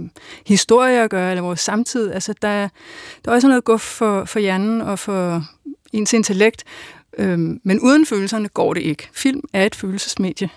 [0.45, 2.11] historie at gøre, eller vores samtid.
[2.11, 2.67] Altså, der,
[3.25, 5.43] der er også noget guf for, for hjernen og for
[5.93, 6.63] ens intellekt,
[7.17, 9.09] øh, men uden følelserne går det ikke.
[9.13, 10.49] Film er et følelsesmedie.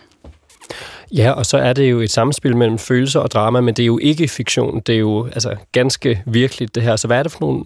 [1.12, 3.86] Ja, og så er det jo et samspil mellem følelser og drama, men det er
[3.86, 4.80] jo ikke fiktion.
[4.80, 6.96] Det er jo altså, ganske virkeligt det her.
[6.96, 7.64] Så hvad er det for nogle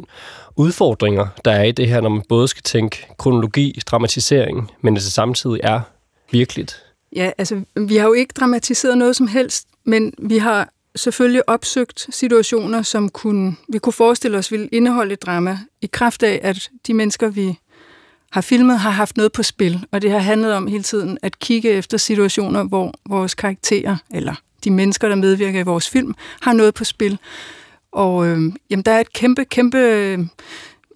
[0.57, 5.03] udfordringer, der er i det her, når man både skal tænke kronologi, dramatisering, men det
[5.03, 5.81] samtidig er
[6.31, 6.85] virkeligt?
[7.17, 12.07] Ja, altså vi har jo ikke dramatiseret noget som helst, men vi har selvfølgelig opsøgt
[12.11, 16.71] situationer, som kunne, vi kunne forestille os ville indeholde et drama, i kraft af, at
[16.87, 17.59] de mennesker, vi
[18.33, 21.39] har filmet, har haft noget på spil, og det har handlet om hele tiden at
[21.39, 26.53] kigge efter situationer, hvor vores karakterer, eller de mennesker, der medvirker i vores film, har
[26.53, 27.19] noget på spil.
[27.93, 30.29] Og øh, jamen, der er et kæmpe, kæmpe øhm,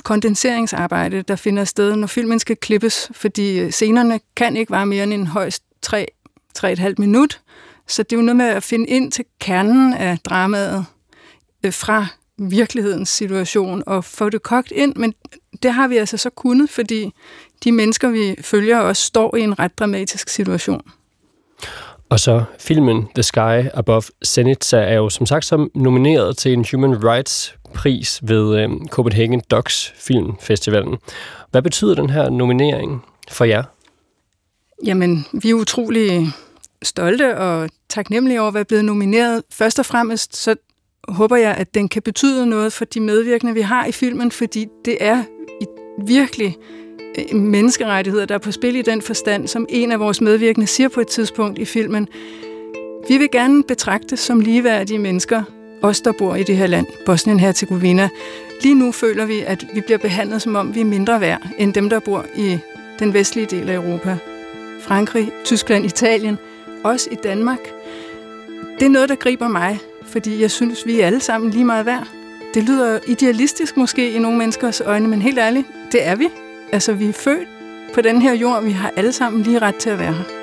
[0.04, 5.02] kondenseringsarbejde, der finder sted, når filmen skal klippes, fordi øh, scenerne kan ikke være mere
[5.02, 7.40] end en højst 3-3,5 minut.
[7.86, 10.86] Så det er jo noget med at finde ind til kernen af dramaet
[11.64, 12.06] øh, fra
[12.38, 15.14] virkelighedens situation og få det kogt ind, men
[15.62, 17.12] det har vi altså så kunnet, fordi
[17.64, 20.82] de mennesker, vi følger, også står i en ret dramatisk situation.
[22.08, 26.66] Og så filmen The Sky Above Zenitsa er jo som sagt som nomineret til en
[26.72, 30.96] Human Rights pris ved øh, Copenhagen Docs Filmfestivalen.
[31.50, 33.62] Hvad betyder den her nominering for jer?
[34.84, 36.26] Jamen, vi er utrolig
[36.84, 39.42] stolte og taknemmelige over at være blevet nomineret.
[39.52, 40.54] Først og fremmest så
[41.08, 44.66] håber jeg, at den kan betyde noget for de medvirkende, vi har i filmen, fordi
[44.84, 45.22] det er
[46.06, 46.56] virkelig
[47.18, 50.88] øh, menneskerettigheder, der er på spil i den forstand, som en af vores medvirkende siger
[50.88, 52.08] på et tidspunkt i filmen.
[53.08, 55.42] Vi vil gerne betragtes som ligeværdige mennesker,
[55.82, 58.08] os der bor i det her land, Bosnien-Herzegovina.
[58.62, 61.74] Lige nu føler vi, at vi bliver behandlet som om vi er mindre værd end
[61.74, 62.58] dem, der bor i
[62.98, 64.16] den vestlige del af Europa.
[64.80, 66.38] Frankrig, Tyskland, Italien,
[66.84, 67.58] også i Danmark.
[68.78, 71.86] Det er noget, der griber mig, fordi jeg synes, vi er alle sammen lige meget
[71.86, 72.08] værd.
[72.54, 76.28] Det lyder idealistisk måske i nogle menneskers øjne, men helt ærligt, det er vi.
[76.72, 77.48] Altså, vi er født
[77.94, 80.33] på den her jord, vi har alle sammen lige ret til at være her.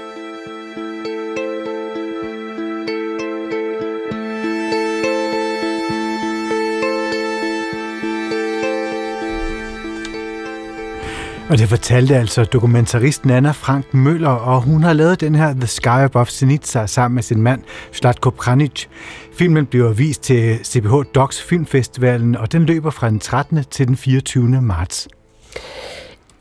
[11.52, 15.68] Og det fortalte altså dokumentaristen Anna Frank Møller, og hun har lavet den her The
[15.68, 17.62] Sky Above Zenitsa sammen med sin mand
[17.92, 18.86] Slatko Pranic.
[19.34, 23.64] Filmen bliver vist til CBH Docs Filmfestivalen, og den løber fra den 13.
[23.72, 24.62] til den 24.
[24.62, 25.08] marts.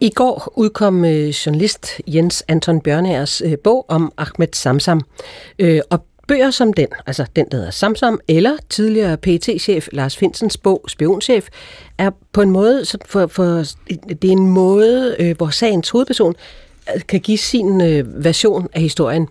[0.01, 5.01] I går udkom øh, journalist Jens Anton Bjørnærs øh, bog om Ahmed Samsam.
[5.59, 10.17] Øh, og bøger som den, altså den, der hedder Samsam, eller tidligere pt chef Lars
[10.17, 11.49] Finsens bog Spionchef,
[11.99, 16.35] er på en måde, for, for, det er en måde, øh, hvor sagens hovedperson
[16.95, 19.29] øh, kan give sin øh, version af historien.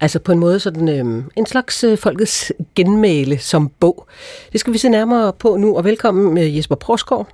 [0.00, 4.06] Altså på en måde sådan øh, en slags øh, folkets genmæle som bog.
[4.52, 7.28] Det skal vi se nærmere på nu, og velkommen øh, Jesper Prosgaard.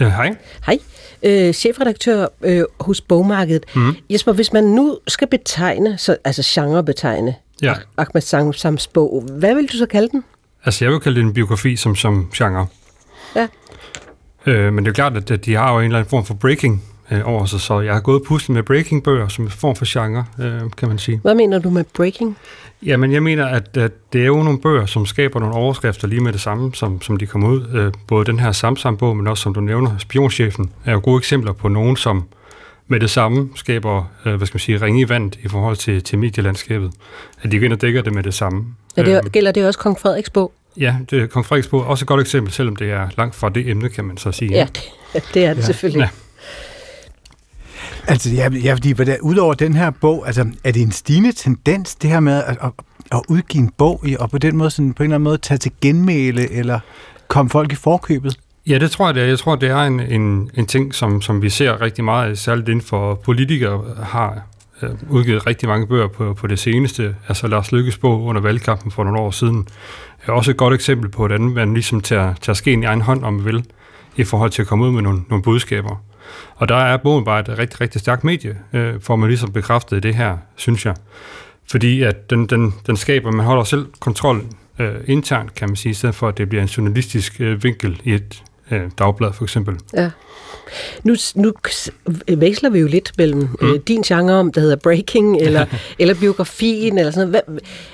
[0.00, 0.36] Ja, hej.
[0.66, 0.78] Hej.
[1.22, 3.64] Øh, chefredaktør øh, hos Bogmarkedet.
[3.76, 3.96] Mm.
[4.10, 7.74] Jesper, hvis man nu skal betegne, så, altså genrebetegne, ja.
[7.96, 10.24] Ahmed Samsams bog, hvad vil du så kalde den?
[10.64, 12.66] Altså, jeg vil kalde det en biografi som, som genre.
[13.36, 13.48] Ja.
[14.46, 16.82] Øh, men det er klart, at de har jo en eller anden form for breaking
[17.10, 20.24] øh, over sig, så jeg har gået puslet med breaking-bøger som en form for genre,
[20.40, 21.20] øh, kan man sige.
[21.22, 22.36] Hvad mener du med breaking?
[22.82, 26.20] Jamen, jeg mener, at, at det er jo nogle bøger, som skaber nogle overskrifter lige
[26.20, 27.66] med det samme, som, som de kommer ud.
[27.74, 31.52] Øh, både den her Samsam-bog, men også, som du nævner, Spionchefen, er jo gode eksempler
[31.52, 32.24] på nogen, som
[32.88, 36.02] med det samme skaber, øh, hvad skal man sige, ringe i vand i forhold til,
[36.02, 36.92] til medielandskabet.
[37.42, 38.64] At de går ind og dækker det med det samme.
[38.96, 40.52] Ja, det, øh, gælder det også Kong Frederiks bog?
[40.76, 41.86] Ja, det er Kong Frederiks bog.
[41.86, 44.50] Også et godt eksempel, selvom det er langt fra det emne, kan man så sige.
[44.50, 44.66] Ja,
[45.12, 45.66] det, det er det ja.
[45.66, 46.00] selvfølgelig.
[46.00, 46.08] Ja.
[48.06, 52.10] Altså, ja, ja fordi udover den her bog, altså, er det en stigende tendens, det
[52.10, 52.70] her med at, at,
[53.12, 55.58] at udgive en bog, og på den måde sådan, på en eller anden måde tage
[55.58, 56.80] til genmæle, eller
[57.28, 58.38] komme folk i forkøbet?
[58.66, 59.26] Ja, det tror jeg, det er.
[59.26, 62.68] Jeg tror, det er en, en, en ting, som, som vi ser rigtig meget, særligt
[62.68, 64.42] inden for politikere, har
[64.82, 67.16] øh, udgivet rigtig mange bøger på, på det seneste.
[67.28, 69.68] Altså Lars Lykkes bog under valgkampen for nogle år siden
[70.26, 73.24] er også et godt eksempel på, hvordan man ligesom tager, tager skeen i egen hånd,
[73.24, 73.64] om man vil,
[74.16, 76.02] i forhold til at komme ud med nogle, nogle budskaber.
[76.56, 80.02] Og der er bogen bare et rigtig, rigtig stærkt medie, øh, får man ligesom bekræftet
[80.02, 80.94] det her, synes jeg.
[81.70, 84.44] Fordi at den, den, den skaber, man holder selv kontrol
[84.78, 88.00] øh, internt, kan man sige, i stedet for at det bliver en journalistisk øh, vinkel
[88.04, 89.76] i et øh, dagblad for eksempel.
[89.94, 90.10] Ja.
[91.02, 91.52] Nu, nu
[92.28, 93.68] veksler vi jo lidt mellem mm.
[93.68, 95.66] øh, din genre, om der hedder breaking, eller,
[95.98, 97.44] eller biografien, eller sådan noget.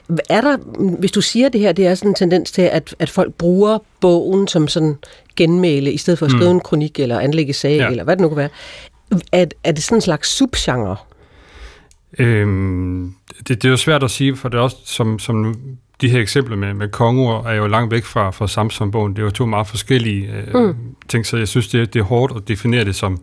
[0.07, 0.57] Hvad, er der,
[0.99, 3.79] hvis du siger det her, det er sådan en tendens til, at, at folk bruger
[4.01, 4.97] bogen som sådan
[5.37, 6.57] genmæle, i stedet for at skrive mm.
[6.57, 7.89] en kronik, eller anlægge sag, ja.
[7.89, 8.49] eller hvad det nu kan være.
[9.33, 10.97] Er, er det sådan en slags subgenre?
[12.19, 15.57] Øhm, det, det er jo svært at sige, for det er også, som, som
[16.01, 19.13] de her eksempler med, med kongeord er jo langt væk fra, fra Samson-bogen.
[19.13, 20.75] Det er jo to meget forskellige øh, mm.
[21.09, 23.21] ting, så jeg synes, det, er, det er hårdt at definere det som,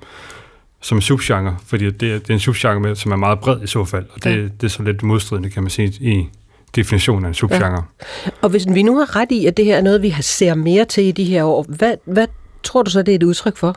[0.81, 3.67] som en subgenre, fordi det, det er en subgenre, med, som er meget bred i
[3.67, 4.41] så fald, og det, ja.
[4.41, 6.27] det er så lidt modstridende, kan man sige, i
[6.75, 7.83] definitionen af en subgenre.
[8.25, 8.31] Ja.
[8.41, 10.85] Og hvis vi nu har ret i, at det her er noget, vi ser mere
[10.85, 12.27] til i de her år, hvad, hvad
[12.63, 13.75] tror du så, det er et udtryk for?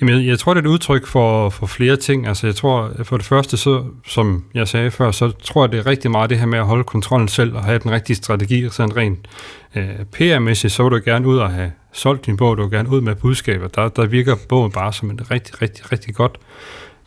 [0.00, 2.26] Jamen, jeg tror, det er et udtryk for, for flere ting.
[2.26, 5.78] Altså, jeg tror, for det første, så, som jeg sagde før, så tror jeg, det
[5.78, 8.68] er rigtig meget det her med at holde kontrollen selv og have den rigtige strategi,
[8.70, 9.28] sådan rent
[9.74, 12.88] øh, PR-mæssigt, så vil du gerne ud og have solgt din bog, du vil gerne
[12.88, 13.68] ud med budskaber.
[13.68, 16.38] Der, der virker bogen bare som et rigtig, rigtig, rigtig godt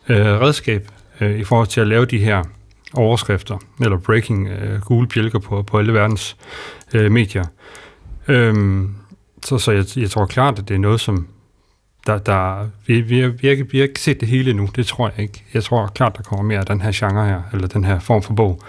[0.08, 0.88] øh, redskab
[1.20, 2.42] øh, i forhold til at lave de her
[2.94, 6.36] overskrifter, eller breaking øh, gule bjælker på, på alle verdens
[6.94, 7.44] øh, medier.
[8.28, 8.94] Øhm,
[9.44, 11.26] så så jeg, jeg tror klart, at det er noget, som
[12.06, 15.12] der, der, vi, vi, vi, vi, vi har ikke set det hele nu, det tror
[15.16, 15.44] jeg ikke.
[15.54, 18.22] Jeg tror klart, der kommer mere af den her genre her, eller den her form
[18.22, 18.60] for bog,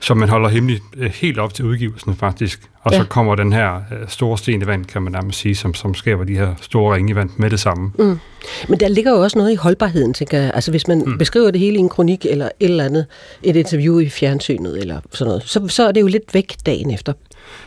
[0.00, 2.60] som man holder hemmeligt øh, helt op til udgivelsen faktisk.
[2.82, 2.98] Og ja.
[2.98, 5.94] så kommer den her øh, store sten i vand, kan man nærmest sige, som, som
[5.94, 7.92] skaber de her store ringe i vand med det samme.
[7.98, 8.18] Mm.
[8.68, 10.50] Men der ligger jo også noget i holdbarheden, tænker jeg.
[10.54, 11.18] Altså hvis man mm.
[11.18, 13.06] beskriver det hele i en kronik, eller et eller andet,
[13.42, 16.90] et interview i fjernsynet, eller sådan noget, så, så er det jo lidt væk dagen
[16.90, 17.12] efter.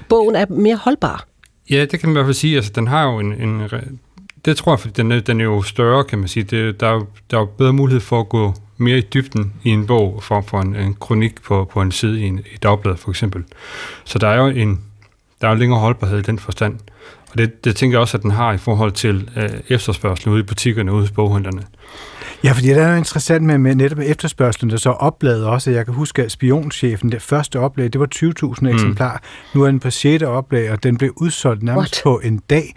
[0.09, 1.25] Bogen er mere holdbar.
[1.69, 2.55] Ja, det kan man i hvert fald sige.
[2.55, 3.61] Altså, den har jo en, en
[4.49, 6.43] det tror jeg, fordi den er, den er jo større, kan man sige.
[6.43, 9.69] Det, der, er, der er jo bedre mulighed for at gå mere i dybden i
[9.69, 12.99] en bog, for, for en, en kronik på, på en side i, en, i dagbladet
[12.99, 13.43] for eksempel.
[14.03, 14.79] Så der er jo en
[15.41, 16.79] der er jo længere holdbarhed i den forstand.
[17.31, 20.39] Og det, det tænker jeg også, at den har i forhold til øh, efterspørgsel ude
[20.39, 21.63] i butikkerne, ude hos boghandlerne.
[22.43, 25.71] Ja, fordi det er jo interessant med, med netop efterspørgselen, der så opladet også.
[25.71, 28.67] Jeg kan huske, at spionchefen, det første oplag, det var 20.000 mm.
[28.67, 29.17] eksemplarer.
[29.53, 30.23] Nu er den på 6.
[30.23, 32.01] oplag, og den blev udsolgt nærmest What?
[32.03, 32.73] på en dag.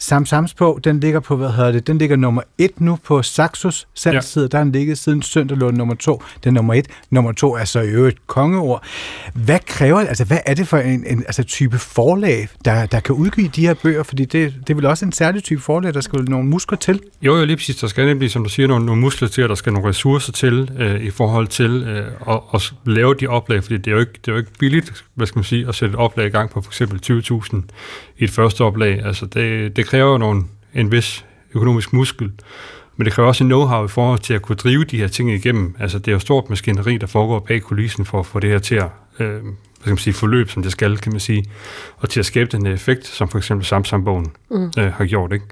[0.00, 3.22] Sam Sams på, den ligger på, hvad hedder det, den ligger nummer et nu på
[3.22, 4.44] Saxos salgsside.
[4.44, 4.48] Ja.
[4.48, 6.22] Der har den ligget siden søndag lå nummer to.
[6.44, 6.86] Den nummer et.
[7.10, 8.84] Nummer to er så i øvrigt kongeord.
[9.34, 13.14] Hvad kræver, altså hvad er det for en, en altså, type forlag, der, der kan
[13.14, 14.02] udgive de her bøger?
[14.02, 17.00] Fordi det, det er vel også en særlig type forlag, der skal nogle muskler til?
[17.22, 17.76] Jo, jo, lige præcis.
[17.76, 20.32] Der skal nemlig, som du siger, nogle, nogle muskler til, og der skal nogle ressourcer
[20.32, 24.00] til øh, i forhold til øh, at, at lave de oplag, fordi det er, jo
[24.00, 26.30] ikke, det er jo ikke billigt, hvad skal man sige, at sætte et oplag i
[26.30, 27.56] gang på for eksempel 20.000
[28.18, 29.04] i et første oplag.
[29.04, 30.42] Altså det, det kræver nogle,
[30.74, 32.32] en vis økonomisk muskel,
[32.96, 35.30] men det kræver også en know-how i forhold til at kunne drive de her ting
[35.30, 35.76] igennem.
[35.78, 38.58] Altså det er jo stort maskineri, der foregår bag kulissen for at få det her
[38.58, 38.88] til at
[39.20, 39.42] øh,
[39.78, 41.44] hvad skal man sige, forløb, som det skal, kan man sige,
[41.96, 44.72] og til at skabe den effekt, som for eksempel Samsung-bogen mm.
[44.78, 45.32] øh, har gjort.
[45.32, 45.44] Ikke?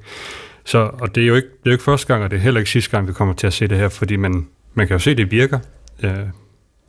[0.64, 2.40] Så, og det er, jo ikke, det er jo ikke første gang, og det er
[2.40, 4.94] heller ikke sidste gang, vi kommer til at se det her, fordi man, man kan
[4.94, 5.58] jo se, at det virker.
[6.02, 6.10] Øh,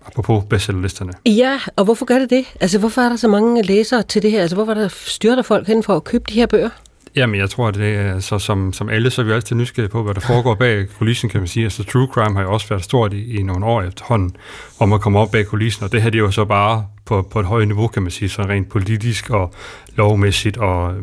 [0.08, 1.12] apropos bestsellerlisterne.
[1.26, 2.46] Ja, og hvorfor gør det det?
[2.60, 4.42] Altså, hvorfor er der så mange læsere til det her?
[4.42, 6.70] Altså, hvorfor er der styrter folk hen for at købe de her bøger?
[7.16, 9.90] Jamen, jeg tror, at det er så som, som alle, så er vi altid nysgerrige
[9.90, 11.64] på, hvad der foregår bag kulissen, kan man sige.
[11.64, 14.36] Altså, true crime har jo også været stort i, i nogle år efterhånden,
[14.80, 17.28] om at komme op bag kulissen, og det her det er jo så bare på,
[17.32, 19.54] på et højt niveau, kan man sige, så rent politisk og
[19.96, 20.94] lovmæssigt og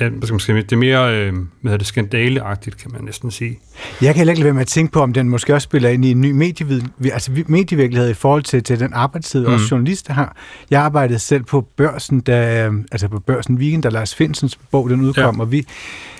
[0.00, 3.30] ja, hvad skal man sige, det er mere øh, hvad det, skandaleagtigt, kan man næsten
[3.30, 3.58] sige.
[4.02, 5.88] Jeg kan heller ikke lade være med at tænke på, om den måske også spiller
[5.88, 6.82] ind i en ny medievid,
[7.12, 9.52] altså medievirkelighed i forhold til, til den arbejdstid, mm.
[9.52, 10.36] også journalister har.
[10.70, 15.00] Jeg arbejdede selv på børsen, da, altså på børsen Weekend, da Lars Finsens bog den
[15.00, 15.40] udkom, ja.
[15.40, 15.66] og vi,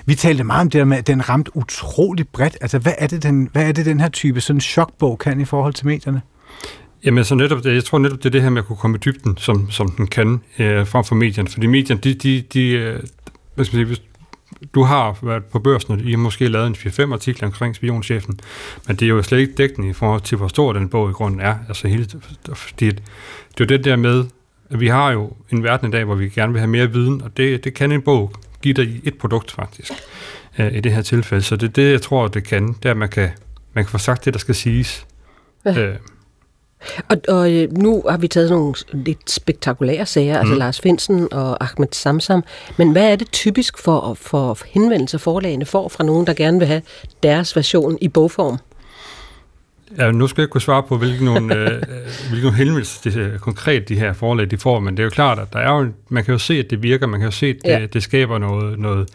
[0.06, 2.56] vi talte meget om det der med, at den ramte utroligt bredt.
[2.60, 5.44] Altså, hvad er det, den, hvad er det den her type sådan chokbog kan i
[5.44, 6.22] forhold til medierne?
[7.04, 8.96] Jamen, så netop det, jeg tror netop, det er det her med at kunne komme
[8.96, 11.48] i dybden, som, som den kan, øh, frem for medierne.
[11.48, 12.98] Fordi medierne, de, de, de,
[13.66, 14.03] sige, hvis
[14.75, 18.40] du har været på børsen, og I har måske lavet en 4-5 artikler omkring spionchefen,
[18.87, 21.12] men det er jo slet ikke dækkende i forhold til, hvor stor den bog i
[21.12, 21.55] grunden er.
[21.68, 22.07] Altså hele,
[22.55, 23.01] fordi det
[23.61, 24.25] er jo det der med,
[24.71, 27.23] at vi har jo en verden i dag, hvor vi gerne vil have mere viden,
[27.23, 29.92] og det, det kan en bog give dig i et produkt faktisk,
[30.59, 31.42] øh, i det her tilfælde.
[31.42, 33.31] Så det er det, jeg tror, det kan, det er, at man kan,
[33.73, 35.06] man kan få sagt det, der skal siges.
[35.65, 35.81] Ja.
[35.81, 35.96] Øh,
[37.08, 40.38] og, og øh, nu har vi taget nogle lidt spektakulære sager, mm.
[40.38, 40.58] altså mhm.
[40.58, 42.44] Lars Finsen og Ahmed Samsam.
[42.76, 46.68] Men hvad er det typisk for, for henvendelser forlagene får fra nogen, der gerne vil
[46.68, 46.83] have
[47.22, 48.58] deres version i bogform?
[49.98, 51.83] Ja, nu skal jeg kunne svare på, hvilke nogle, øh,
[52.29, 55.38] hvilke nogle henvendelser det, konkret de her forlag de får, men det er jo klart,
[55.38, 57.46] at der er jo, man kan jo se, at det virker, man kan jo se,
[57.46, 57.87] at det, ja.
[57.87, 59.08] det skaber noget, noget,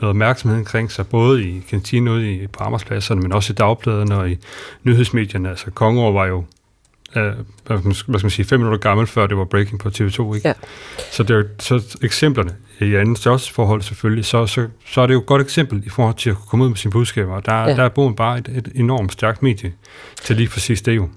[0.00, 4.16] noget opmærksomhed omkring sig, både i kantinen ude i, på arbejdspladserne, men også i dagbladene
[4.16, 4.38] og i
[4.84, 5.50] nyhedsmedierne.
[5.50, 6.44] Altså, Kongeår var jo
[7.16, 7.32] øh,
[7.66, 10.34] hvad skal man sige, fem minutter gammel, før det var breaking på TV2.
[10.34, 10.48] Ikke?
[10.48, 10.52] Ja.
[11.10, 15.20] Så, det er, så eksemplerne i anden størrelsesforhold selvfølgelig, så, så, så er det jo
[15.20, 17.40] et godt eksempel i forhold til at komme ud med sine budskaber.
[17.40, 17.76] Der, ja.
[17.76, 19.72] der er bogen bare et, et enormt stærkt medie
[20.24, 21.08] til lige præcis det jo.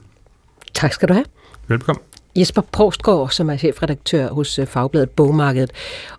[0.73, 1.25] Tak skal du have.
[1.67, 2.12] Velkommen.
[2.35, 5.71] Jesper Prostgaard, som er chefredaktør hos øh, Fagbladet Bogmarkedet.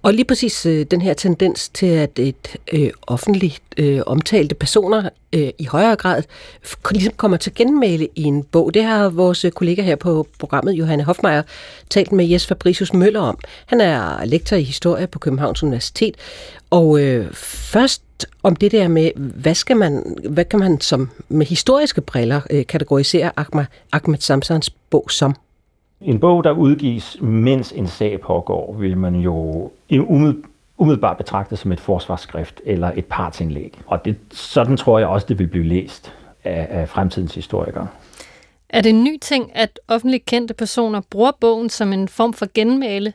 [0.03, 5.09] Og lige præcis øh, den her tendens til, at et øh, offentligt øh, omtalte personer
[5.33, 6.23] øh, i højere grad
[6.91, 8.75] ligesom kommer til genmale i en bog.
[8.75, 11.43] Det har vores øh, kollega her på programmet, Johanne Hofmeier,
[11.91, 13.39] talt med Jes Fabricius Møller om.
[13.67, 16.15] Han er lektor i historie på Københavns Universitet.
[16.71, 18.03] Og øh, først
[18.43, 22.67] om det der med, hvad, skal man, hvad kan man som med historiske briller øh,
[22.67, 25.35] kategorisere Ahmed, Ahmed Samsons bog som?
[26.05, 29.71] En bog, der udgives, mens en sag pågår, vil man jo
[30.79, 33.79] umiddelbart betragte som et forsvarsskrift eller et partsindlæg.
[33.87, 36.13] Og det, sådan tror jeg også, det vil blive læst
[36.45, 37.87] af, af fremtidens historikere.
[38.69, 42.47] Er det en ny ting, at offentligt kendte personer bruger bogen som en form for
[42.55, 43.13] genmale?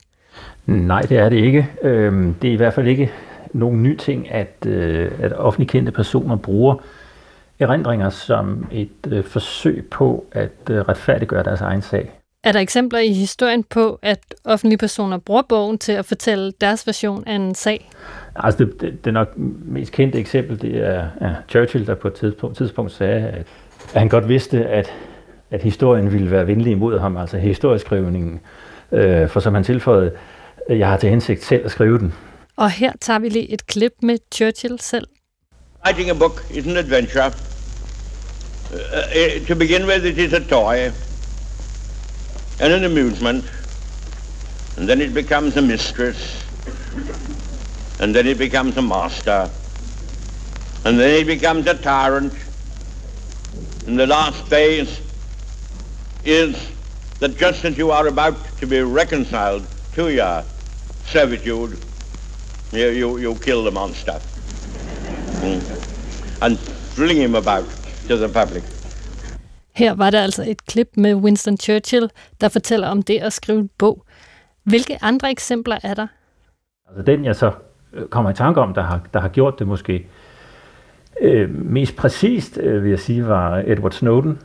[0.65, 1.67] Nej, det er det ikke.
[1.81, 3.11] Øhm, det er i hvert fald ikke
[3.53, 6.75] nogen ny ting, at, øh, at offentligt kendte personer bruger
[7.59, 12.18] erindringer som et øh, forsøg på at øh, retfærdiggøre deres egen sag.
[12.43, 16.87] Er der eksempler i historien på, at offentlige personer bruger bogen til at fortælle deres
[16.87, 17.89] version af en sag?
[18.35, 19.27] Altså det, det, det nok
[19.65, 23.47] mest kendte eksempel, det er ja, Churchill, der på et tidspunkt, tidspunkt sagde, at,
[23.93, 24.93] at han godt vidste, at,
[25.51, 28.39] at historien ville være venlig imod ham, altså historieskrivningen.
[28.91, 30.11] Øh, for som han tilføjede,
[30.69, 32.13] jeg har til hensigt selv at skrive den.
[32.55, 35.07] Og her tager vi lige et klip med Churchill selv.
[35.85, 37.31] Writing a book is an adventure.
[38.71, 41.08] Uh, uh, to begin with, it is a toy.
[42.59, 43.45] And an amusement,
[44.77, 46.43] and then it becomes a mistress,
[47.99, 49.49] and then it becomes a master,
[50.85, 52.33] and then it becomes a tyrant,
[53.87, 54.99] and the last phase
[56.25, 56.55] is
[57.19, 60.43] that just as you are about to be reconciled to your
[61.05, 61.79] servitude,
[62.71, 64.19] you, you, you kill the monster.
[65.39, 66.41] Mm.
[66.41, 67.65] and fling him about
[68.07, 68.63] to the public.
[69.79, 72.09] Her var der altså et klip med Winston Churchill,
[72.41, 74.05] der fortæller om det at skrive en bog.
[74.63, 76.07] Hvilke andre eksempler er der?
[76.87, 77.51] Altså den, jeg så
[77.93, 80.07] øh, kommer i tanke om, der har, der har gjort det måske
[81.21, 84.39] øh, mest præcist, øh, vil jeg sige, var Edward Snowden.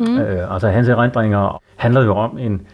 [0.00, 0.18] Mm.
[0.18, 2.66] Øh, altså hans erindringer handler jo om en,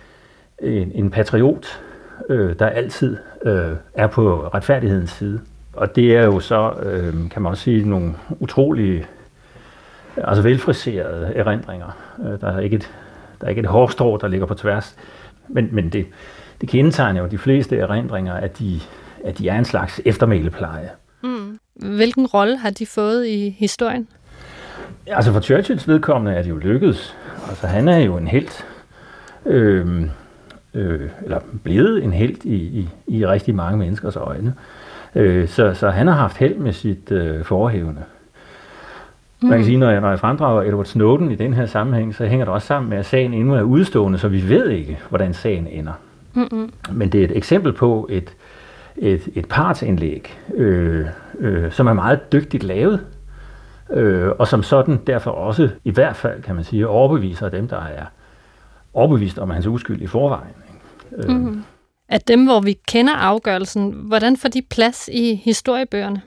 [0.63, 1.81] en, en patriot,
[2.29, 5.41] øh, der altid øh, er på retfærdighedens side.
[5.73, 9.07] Og det er jo så, øh, kan man også sige, nogle utrolige
[10.25, 11.97] altså velfriserede erindringer.
[12.21, 12.91] Øh, der er ikke et,
[13.41, 14.97] der er ikke et hårstrå, der ligger på tværs.
[15.49, 16.07] Men, men det,
[16.61, 18.81] det kendetegner jo de fleste erindringer, at de,
[19.25, 20.91] at de er en slags eftermælepleje.
[21.23, 21.59] Mm.
[21.75, 24.09] Hvilken rolle har de fået i historien?
[25.07, 27.17] Altså for Churchills vedkommende er det jo lykkedes.
[27.49, 28.67] Altså han er jo en helt,
[29.47, 30.03] øh,
[30.75, 34.55] øh, eller blevet en helt i, i, i rigtig mange menneskers øjne.
[35.15, 38.05] Øh, så, så han har haft held med sit øh, forhævende.
[39.41, 39.49] Mm.
[39.49, 42.27] Man kan sige, når jeg, når jeg fremdrager Edward Snowden i den her sammenhæng, så
[42.27, 45.35] hænger det også sammen med, at sagen endnu er udstående, så vi ved ikke, hvordan
[45.35, 45.93] sagen ender.
[46.35, 46.73] Mm-hmm.
[46.93, 48.37] Men det er et eksempel på et,
[48.97, 51.07] et, et partsindlæg, øh,
[51.39, 53.01] øh, som er meget dygtigt lavet,
[53.91, 57.77] øh, og som sådan derfor også, i hvert fald kan man sige, overbeviser dem, der
[57.77, 58.05] er
[58.95, 60.55] overbevist om hans uskyld i forvejen.
[61.19, 61.33] Ikke?
[61.33, 61.65] Mm-hmm.
[62.09, 66.23] At dem, hvor vi kender afgørelsen, hvordan får de plads i historiebøgerne?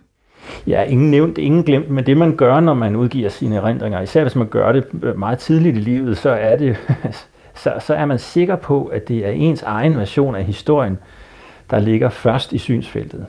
[0.68, 4.22] Ja, ingen nævnt, ingen glemt, men det man gør, når man udgiver sine erindringer, især
[4.22, 6.78] hvis man gør det øh, meget tidligt i livet, så er det
[7.64, 10.98] så, så er man sikker på, at det er ens egen version af historien,
[11.72, 13.26] der ligger først i synsfeltet.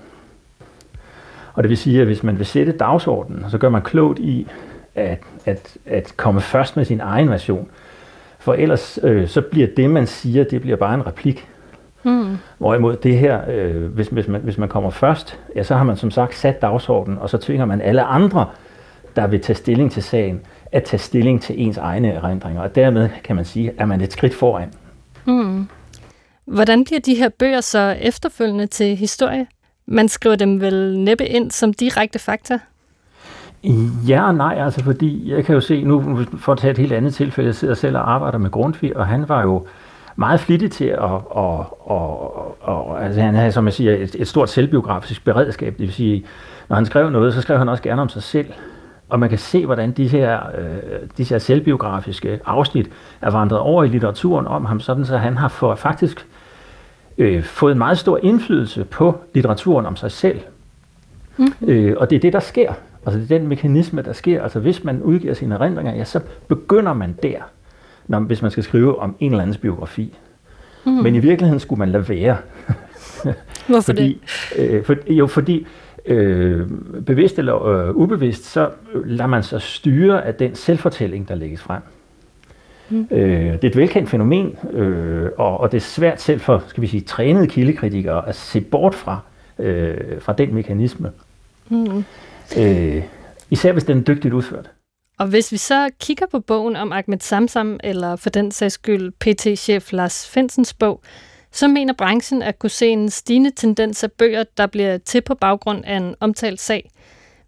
[1.54, 4.46] Og det vil sige, at hvis man vil sætte dagsordenen, så gør man klogt i
[4.94, 7.70] at, at, at komme først med sin egen version.
[8.38, 11.48] For ellers øh, så bliver det, man siger, det bliver bare en replik.
[12.04, 12.36] Mm.
[12.58, 15.96] Hvorimod det her, øh, hvis, hvis, man, hvis man kommer først, ja, så har man
[15.96, 18.46] som sagt sat dagsordenen, og så tvinger man alle andre,
[19.16, 20.40] der vil tage stilling til sagen,
[20.72, 22.62] at tage stilling til ens egne erindringer.
[22.62, 24.72] Og dermed kan man sige, at man et skridt foran.
[25.24, 25.66] Mm.
[26.44, 29.46] Hvordan bliver de her bøger så efterfølgende til historie?
[29.86, 32.58] Man skriver dem vel næppe ind som direkte fakta?
[34.08, 36.92] Ja og nej, altså fordi jeg kan jo se, nu for at tage et helt
[36.92, 39.66] andet tilfælde, jeg sidder selv og arbejder med Grundtvig, og han var jo
[40.16, 44.28] meget flittig til at, og, og, og, altså han havde, som jeg siger, et, et
[44.28, 45.72] stort selvbiografisk beredskab.
[45.72, 46.24] Det vil sige,
[46.68, 48.46] når han skrev noget, så skrev han også gerne om sig selv.
[49.08, 52.90] og man kan se, hvordan de her, øh, de her selvbiografiske afsnit
[53.20, 56.26] er vandret over i litteraturen om ham, sådan så han har for, faktisk
[57.18, 60.40] øh, fået en meget stor indflydelse på litteraturen om sig selv.
[61.36, 61.46] Mm.
[61.62, 62.72] Øh, og det er det, der sker.
[63.06, 64.42] Altså det er den mekanisme, der sker.
[64.42, 67.38] Altså hvis man udgiver sine erindringer, ja, så begynder man der,
[68.06, 70.14] når, hvis man skal skrive om en eller andens biografi.
[70.86, 70.92] Mm.
[70.92, 72.36] Men i virkeligheden skulle man lade være.
[73.66, 74.20] Hvorfor fordi,
[74.56, 74.70] det?
[74.70, 75.66] Øh, for, jo, fordi
[76.06, 76.66] øh,
[77.06, 78.70] bevidst eller øh, ubevidst, så
[79.04, 81.82] lader man sig styre af den selvfortælling, der lægges frem.
[82.90, 83.06] Mm.
[83.10, 86.82] Øh, det er et velkendt fænomen, øh, og, og det er svært selv for skal
[86.82, 89.20] vi sige, trænede kildekritikere at se bort fra,
[89.58, 91.10] øh, fra den mekanisme.
[91.68, 92.04] Mm.
[92.58, 93.02] Øh,
[93.50, 94.70] især hvis den er dygtigt udført.
[95.18, 99.12] Og hvis vi så kigger på bogen om Ahmed Samsam, eller for den sags skyld
[99.12, 101.00] PT-chef Lars Finsens bog,
[101.50, 105.34] så mener branchen at kunne se en stigende tendens af bøger, der bliver til på
[105.34, 106.90] baggrund af en omtalt sag.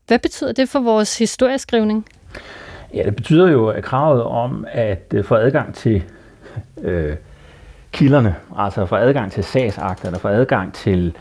[0.07, 2.07] Hvad betyder det for vores historieskrivning?
[2.95, 6.03] Ja, det betyder jo at kravet om at øh, få adgang til
[6.83, 7.17] øh,
[7.93, 11.17] kilderne, altså få adgang til sagsakterne, få adgang til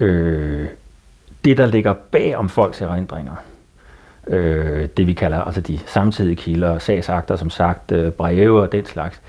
[0.00, 0.68] øh,
[1.44, 3.36] det, der ligger bag om folks erindringer.
[4.26, 8.84] Øh, det vi kalder altså de samtidige kilder, sagsakter, som sagt, øh, breve og den
[8.84, 9.20] slags,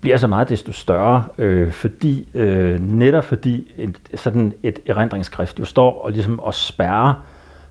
[0.00, 5.64] bliver så meget desto større, øh, fordi øh, netop fordi et, sådan et erindringsskrift jo
[5.64, 7.14] står og ligesom og spærrer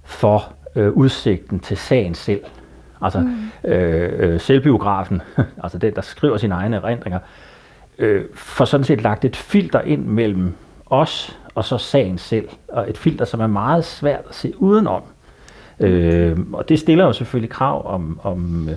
[0.04, 2.42] for øh, udsigten til sagen selv.
[3.02, 3.70] Altså mm.
[3.72, 5.22] øh, øh, selvbiografen,
[5.64, 7.20] altså den, der skriver sine egne erindringer,
[7.98, 10.54] øh, får sådan set lagt et filter ind mellem
[10.86, 12.50] os og så sagen selv.
[12.68, 15.04] Og et filter, som er meget svært at se udenom.
[15.80, 18.76] Øh, og det stiller jo selvfølgelig krav om, om, øh,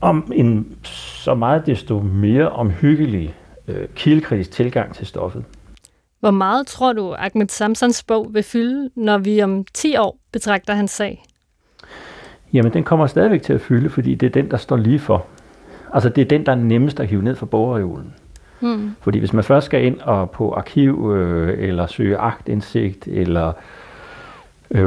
[0.00, 3.34] om en så meget desto mere omhyggelig
[3.68, 5.44] øh, kildekritisk tilgang til stoffet.
[6.20, 10.74] Hvor meget tror du, Ahmed Samsons bog vil fylde, når vi om 10 år betragter
[10.74, 11.24] hans sag?
[12.52, 15.26] Jamen, den kommer stadigvæk til at fylde, fordi det er den, der står lige for.
[15.92, 18.14] Altså, det er den, der er nemmest at hive ned fra bogreolen.
[18.60, 18.96] Hmm.
[19.00, 23.54] Fordi hvis man først skal ind og på arkiv, øh, eller søge agtindsigt, eller øh,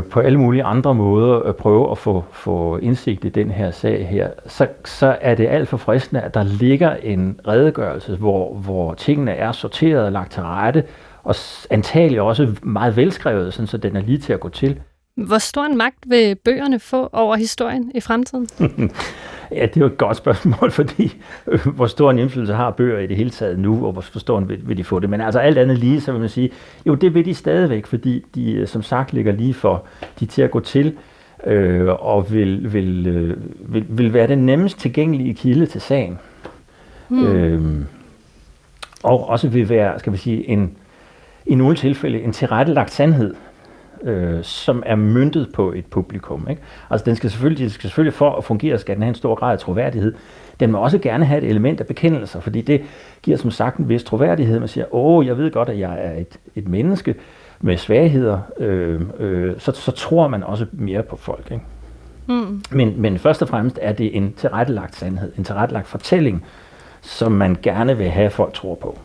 [0.09, 4.07] på alle mulige andre måder at prøve at få, få indsigt i den her sag
[4.07, 8.93] her, så, så er det alt for fristende, at der ligger en redegørelse, hvor, hvor
[8.93, 10.83] tingene er sorteret og lagt til rette,
[11.23, 11.35] og
[11.69, 14.79] antageligt også meget velskrevet, sådan, så den er lige til at gå til.
[15.17, 18.47] Hvor stor en magt vil bøgerne få over historien i fremtiden?
[19.51, 21.15] ja, det er jo et godt spørgsmål, fordi
[21.47, 24.37] øh, hvor stor en indflydelse har bøger i det hele taget nu, og hvor stor
[24.37, 25.09] en vil, vil de få det.
[25.09, 26.51] Men altså alt andet lige, så vil man sige,
[26.85, 29.83] jo det vil de stadigvæk, fordi de øh, som sagt ligger lige for,
[30.19, 30.97] de til at gå til,
[31.45, 33.37] øh, og vil, vil, øh,
[33.73, 36.19] vil, vil være den nemmest tilgængelige kilde til sagen.
[37.07, 37.25] Hmm.
[37.25, 37.85] Øh,
[39.03, 40.77] og også vil være, skal vi sige, en,
[41.45, 43.35] i nogle tilfælde en tilrettelagt sandhed,
[44.03, 46.47] øh, som er myndet på et publikum.
[46.49, 46.61] Ikke?
[46.89, 49.35] Altså den skal selvfølgelig, den skal selvfølgelig for at fungere, skal den have en stor
[49.35, 50.13] grad af troværdighed.
[50.59, 52.81] Den må også gerne have et element af bekendelser, fordi det
[53.21, 54.59] giver som sagt en vis troværdighed.
[54.59, 57.15] Man siger, åh, jeg ved godt, at jeg er et, et menneske
[57.61, 61.51] med svagheder, øh, øh, så, så tror man også mere på folk.
[61.51, 61.63] Ikke?
[62.27, 62.61] Mm.
[62.71, 66.45] Men, men først og fremmest er det en tilrettelagt sandhed, en tilrettelagt fortælling,
[67.01, 68.97] som man gerne vil have, at folk tror på.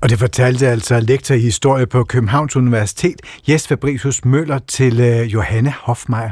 [0.00, 5.32] Og det fortalte altså lektor i historie på Københavns Universitet, Jes Fabricius Møller til øh,
[5.32, 6.30] Johanne Hofmeier.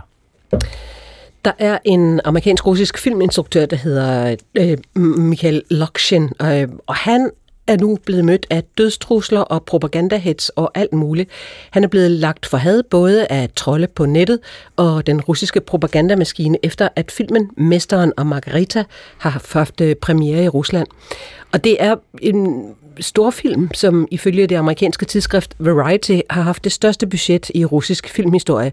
[1.44, 7.30] Der er en amerikansk-russisk filminstruktør, der hedder øh, Michael Lokshin, øh, og han
[7.68, 11.30] er nu blevet mødt af dødstrusler og propagandahets og alt muligt.
[11.70, 14.38] Han er blevet lagt for had både af trolde på nettet
[14.76, 18.84] og den russiske propagandamaskine, efter at filmen Mesteren og Margarita
[19.18, 20.86] har haft øh, premiere i Rusland.
[21.52, 26.72] Og det er en stor film, som ifølge det amerikanske tidsskrift Variety har haft det
[26.72, 28.72] største budget i russisk filmhistorie.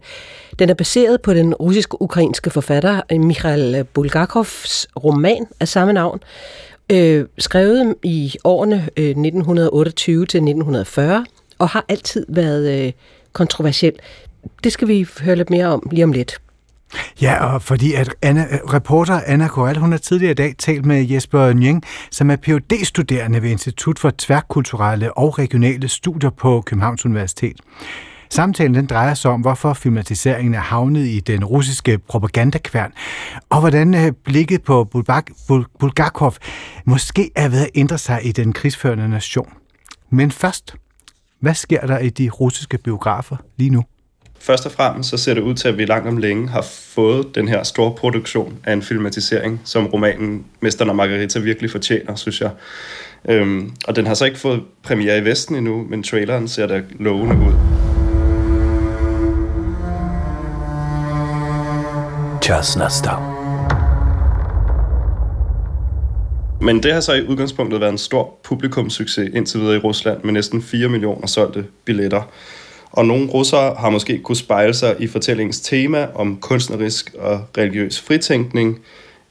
[0.60, 6.20] Den er baseret på den russisk-ukrainske forfatter Mikhail Bulgakovs roman af samme navn,
[6.92, 11.26] øh, skrevet i årene øh, 1928 til 1940,
[11.60, 12.92] og har altid været øh,
[13.34, 13.94] kontroversiel.
[14.64, 16.38] Det skal vi høre lidt mere om lige om lidt.
[17.22, 20.86] Ja, og fordi at Anna, øh, reporter Anna Koral, hun har tidligere i dag talt
[20.86, 26.62] med Jesper Njeng, som er phd studerende ved Institut for Tværkulturelle og Regionale Studier på
[26.66, 27.56] Københavns Universitet.
[28.30, 32.94] Samtalen den drejer sig om, hvorfor filmatiseringen er havnet i den russiske propagandakværn,
[33.50, 34.90] og hvordan øh, blikket på
[35.80, 36.34] Bulgakov
[36.86, 39.54] måske er ved at ændre sig i den krigsførende nation.
[40.10, 40.76] Men først,
[41.40, 43.84] hvad sker der i de russiske biografer lige nu?
[44.40, 46.66] Først og fremmest så ser det ud til, at vi langt om længe har
[46.96, 52.16] fået den her store produktion af en filmatisering, som romanen Mesteren og Margarita virkelig fortjener,
[52.16, 52.52] synes jeg.
[53.30, 56.82] Øhm, og den har så ikke fået premiere i Vesten endnu, men traileren ser da
[57.00, 57.95] lovende ud.
[62.48, 63.22] Czas nastał.
[66.62, 70.34] Men det har så i udgangspunktet været en stor publikumssucces indtil videre i Rusland med
[70.34, 72.22] næsten 4 millioner solgte billetter.
[72.92, 78.02] Og nogle russere har måske kunne spejle sig i fortællingens tema om kunstnerisk og religiøs
[78.02, 78.80] fritænkning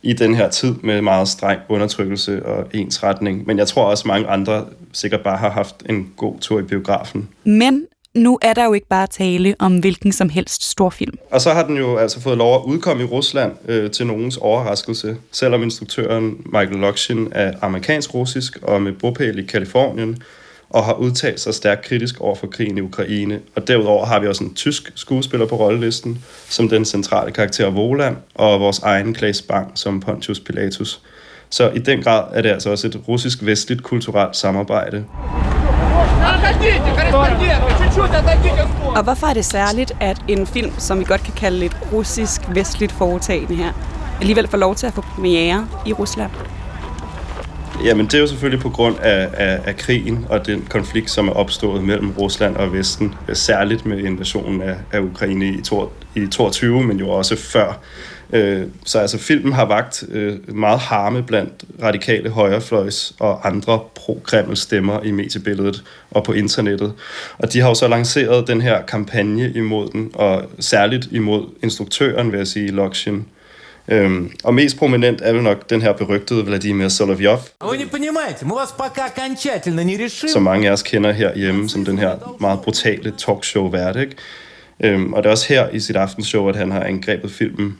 [0.03, 3.47] i den her tid med meget streng undertrykkelse og ensretning.
[3.47, 7.29] Men jeg tror også, mange andre sikkert bare har haft en god tur i biografen.
[7.45, 11.19] Men nu er der jo ikke bare tale om hvilken som helst stor film.
[11.31, 14.37] Og så har den jo altså fået lov at udkomme i Rusland øh, til nogens
[14.37, 20.23] overraskelse, selvom instruktøren Michael Lokshin er amerikansk-russisk og med bopæl i Kalifornien,
[20.71, 23.41] og har udtalt sig stærkt kritisk over for krigen i Ukraine.
[23.57, 28.17] Og derudover har vi også en tysk skuespiller på rollelisten, som den centrale karakter Voland,
[28.35, 31.01] og vores egen Klaas Bang som Pontius Pilatus.
[31.51, 35.05] Så i den grad er det altså også et russisk-vestligt kulturelt samarbejde.
[38.97, 42.93] Og hvorfor er det særligt, at en film, som vi godt kan kalde et russisk-vestligt
[42.93, 43.73] foretagende her,
[44.21, 46.31] alligevel får lov til at få premiere i Rusland?
[47.85, 51.29] Jamen, det er jo selvfølgelig på grund af, af, af krigen og den konflikt, som
[51.29, 56.27] er opstået mellem Rusland og Vesten, særligt med invasionen af, af Ukraine i, to, i
[56.27, 57.79] 22, men jo også før.
[58.35, 64.21] Øh, så altså, filmen har vagt øh, meget harme blandt radikale højrefløjs og andre pro
[64.55, 66.93] stemmer i mediebilledet og på internettet.
[67.39, 72.33] Og de har jo så lanceret den her kampagne imod den, og særligt imod instruktøren,
[72.33, 73.27] vil jeg sige, Lokshin,
[73.89, 77.39] Øhm, og mest prominent er vel nok den her berygtede Vladimir Solovyov,
[80.29, 83.97] som mange af os kender herhjemme som den her meget brutale talkshow-vært.
[83.97, 84.15] Ikke?
[84.81, 87.79] Øhm, og det er også her i sit aftenshow, at han har angrebet filmen.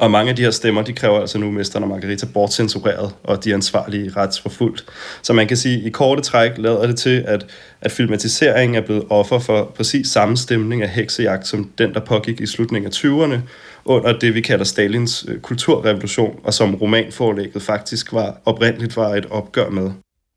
[0.00, 3.44] Og mange af de her stemmer, de kræver altså nu mesteren og Margarita bortcensureret, og
[3.44, 4.84] de ansvarlige retsforfulgt.
[5.22, 7.46] Så man kan sige, at i korte træk lader det til, at,
[7.80, 12.40] at filmatiseringen er blevet offer for præcis samme stemning af heksejagt, som den, der pågik
[12.40, 13.38] i slutningen af 20'erne,
[13.84, 19.26] under det, vi kalder Stalins øh, kulturrevolution, og som romanforlægget faktisk var oprindeligt var et
[19.30, 19.90] opgør med.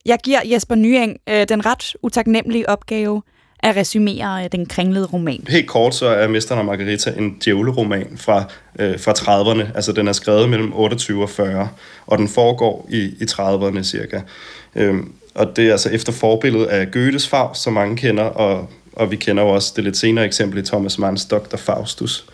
[0.05, 3.21] Jeg giver Jesper Nyeng øh, den ret utaknemmelige opgave
[3.63, 5.43] at resumere øh, den kringlede roman.
[5.49, 8.43] Helt kort så er Mesteren og Margarita en djævleroman fra,
[8.79, 9.75] øh, fra 30'erne.
[9.75, 11.69] Altså den er skrevet mellem 28 og 40,
[12.07, 14.19] og den foregår i, i 30'erne cirka.
[14.75, 19.11] Øhm, og det er altså efter forbilledet af Goethes Faust, som mange kender, og, og
[19.11, 21.57] vi kender jo også det lidt senere eksempel i Thomas Manns Dr.
[21.57, 22.25] Faustus.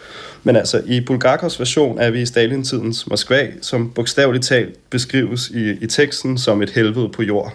[0.43, 5.69] Men altså, i Bulgakovs version er vi i Stalintidens Moskva, som bogstaveligt talt beskrives i,
[5.81, 7.53] i teksten som et helvede på jord.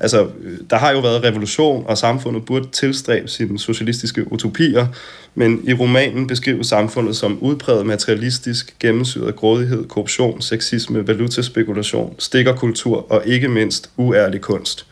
[0.00, 0.28] Altså,
[0.70, 4.86] der har jo været revolution, og samfundet burde tilstræbe sine socialistiske utopier,
[5.34, 13.12] men i romanen beskrives samfundet som udpræget materialistisk, gennemsyret af grådighed, korruption, sexisme, valutaspekulation, stikkerkultur
[13.12, 14.86] og ikke mindst uærlig kunst.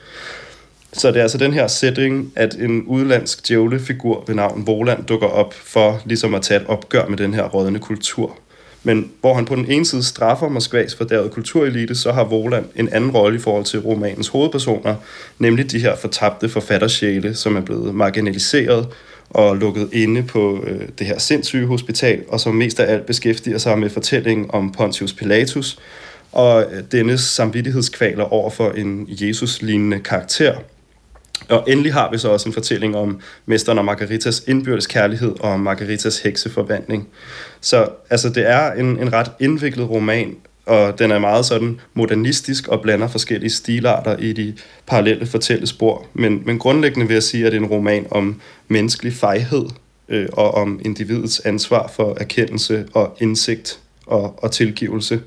[0.93, 5.27] Så det er altså den her sætning, at en udlandsk djævlefigur ved navn Voland dukker
[5.27, 8.39] op for ligesom at tage et opgør med den her rådende kultur.
[8.87, 12.89] Men hvor han på den ene side straffer Moskvas fordærede kulturelite, så har Voland en
[12.93, 14.95] anden rolle i forhold til romanens hovedpersoner,
[15.39, 18.89] nemlig de her fortabte forfattersjæle, som er blevet marginaliseret
[19.31, 23.59] og lukket inde på øh, det her sindssyge hospital, og som mest af alt beskæftiger
[23.59, 25.79] sig med fortællingen om Pontius Pilatus,
[26.33, 30.55] og øh, dennes samvittighedskvaler over for en Jesus-lignende karakter–
[31.49, 35.61] og endelig har vi så også en fortælling om mesteren og Margaritas indbyrdes kærlighed og
[35.61, 37.09] Margaritas hekseforvandling.
[37.61, 40.37] Så altså, det er en, en ret indviklet roman,
[40.67, 44.55] og den er meget sådan modernistisk og blander forskellige stilarter i de
[44.87, 46.07] parallelle fortællespor.
[46.15, 49.65] Men, men grundlæggende vil jeg sige, at det er en roman om menneskelig fejhed
[50.09, 55.21] øh, og om individets ansvar for erkendelse og indsigt og, og tilgivelse.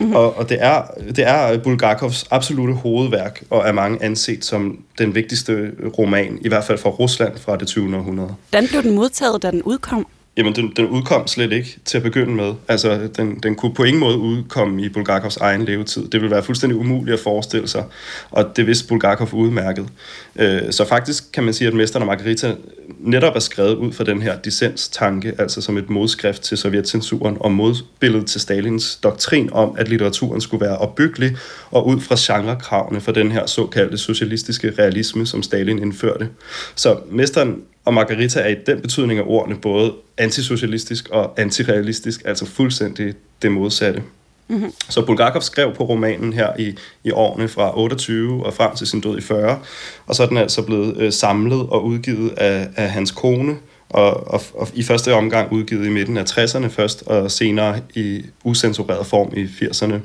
[0.00, 0.14] Mm-hmm.
[0.14, 0.82] Og, og det, er,
[1.16, 6.64] det er Bulgakovs absolute hovedværk, og er mange anset som den vigtigste roman, i hvert
[6.64, 7.96] fald fra Rusland fra det 20.
[7.96, 8.34] århundrede.
[8.50, 10.06] Hvordan blev den modtaget, da den udkom?
[10.36, 12.54] Jamen, den, den udkom slet ikke til at begynde med.
[12.68, 16.02] Altså, den, den kunne på ingen måde udkomme i Bulgakovs egen levetid.
[16.08, 17.84] Det ville være fuldstændig umuligt at forestille sig,
[18.30, 19.88] og det vidste Bulgakov udmærket.
[20.36, 22.54] Øh, så faktisk kan man sige, at Mesteren og Margarita
[22.98, 27.52] netop er skrevet ud fra den her dissens-tanke, altså som et modskrift til sovjetcensuren og
[27.52, 31.36] modbilledet til Stalins doktrin om, at litteraturen skulle være opbyggelig
[31.70, 36.28] og ud fra genrekravene for den her såkaldte socialistiske realisme, som Stalin indførte.
[36.74, 42.46] Så Mesteren og Margarita er i den betydning af ordene både antisocialistisk og antirealistisk, altså
[42.46, 44.02] fuldstændig det modsatte.
[44.48, 44.72] Mm-hmm.
[44.88, 49.00] Så Bulgakov skrev på romanen her i, i årene fra 28 og frem til sin
[49.00, 49.60] død i 40,
[50.06, 53.56] og så er den altså blevet øh, samlet og udgivet af, af hans kone,
[53.88, 58.22] og, og, og i første omgang udgivet i midten af 60'erne først, og senere i
[58.44, 60.00] usensureret form i 80'erne.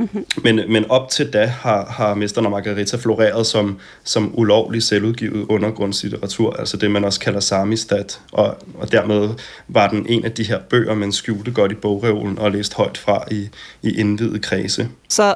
[0.00, 0.24] Mm-hmm.
[0.44, 5.46] Men, men op til da har, har Mesteren og Margarita floreret som, som ulovlig selvudgivet
[5.48, 9.28] undergrundslitteratur, altså det, man også kalder samistat, og, og dermed
[9.68, 12.98] var den en af de her bøger, man skjulte godt i bogreolen og læste højt
[12.98, 13.48] fra i,
[13.82, 14.88] i indvidede kredse.
[15.08, 15.34] Så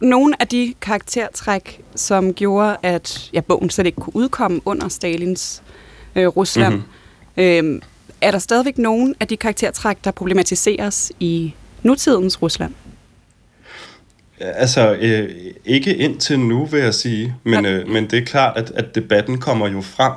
[0.00, 5.62] nogle af de karaktertræk, som gjorde, at ja, bogen slet ikke kunne udkomme under Stalins
[6.16, 6.74] øh, Rusland,
[7.36, 7.74] mm-hmm.
[7.76, 7.80] øh,
[8.20, 12.74] er der stadigvæk nogen af de karaktertræk, der problematiseres i nutidens Rusland?
[14.40, 15.28] Altså, øh,
[15.64, 17.34] ikke indtil nu, vil jeg sige.
[17.44, 20.12] Men, øh, men det er klart, at, at debatten kommer jo frem,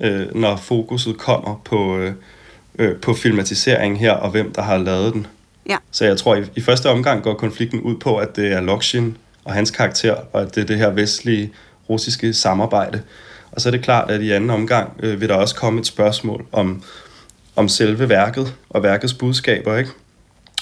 [0.00, 2.12] øh, når fokuset kommer på, øh,
[2.78, 5.26] øh, på filmatisering her, og hvem der har lavet den.
[5.68, 5.76] Ja.
[5.90, 9.16] Så jeg tror, i, i første omgang går konflikten ud på, at det er Lokshin
[9.44, 11.52] og hans karakter, og at det er det her vestlige
[11.90, 13.02] russiske samarbejde.
[13.52, 15.86] Og så er det klart, at i anden omgang øh, vil der også komme et
[15.86, 16.82] spørgsmål om,
[17.56, 19.90] om selve værket og værkets budskaber, ikke?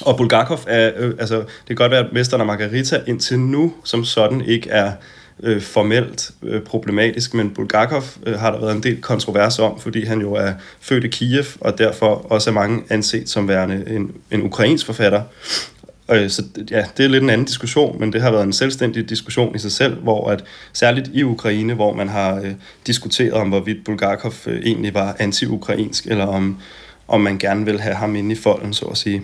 [0.05, 3.73] Og Bulgakov er, øh, altså, det kan godt være, at Mesteren og Margarita indtil nu
[3.85, 4.93] som sådan ikke er
[5.43, 10.05] øh, formelt øh, problematisk, men Bulgakov øh, har der været en del kontrovers om, fordi
[10.05, 14.13] han jo er født i Kiev, og derfor også er mange anset som værende en,
[14.31, 15.23] en ukrainsk forfatter.
[16.11, 19.09] Øh, så ja, det er lidt en anden diskussion, men det har været en selvstændig
[19.09, 22.53] diskussion i sig selv, hvor at særligt i Ukraine, hvor man har øh,
[22.87, 26.59] diskuteret om, hvorvidt Bulgakov øh, egentlig var anti-ukrainsk, eller om,
[27.09, 29.23] om man gerne vil have ham inde i folden, så at sige.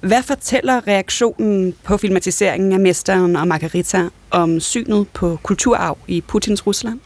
[0.00, 6.66] Hvad fortæller reaktionen på filmatiseringen af Mesteren og Margarita om synet på kulturarv i Putins
[6.66, 7.00] Rusland?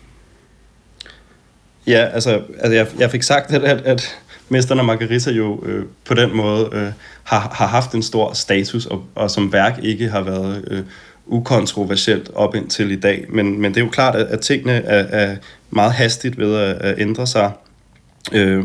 [1.86, 4.18] Ja, altså, altså jeg, jeg fik sagt, at, at, at
[4.49, 8.86] Mesteren og Margarita jo øh, på den måde øh, har, har haft en stor status,
[8.86, 10.82] og, og som værk ikke har været øh,
[11.26, 13.26] ukontroversielt op indtil i dag.
[13.28, 15.36] Men, men det er jo klart, at, at tingene er, er
[15.70, 17.53] meget hastigt ved at, at ændre sig.
[18.32, 18.64] Øh,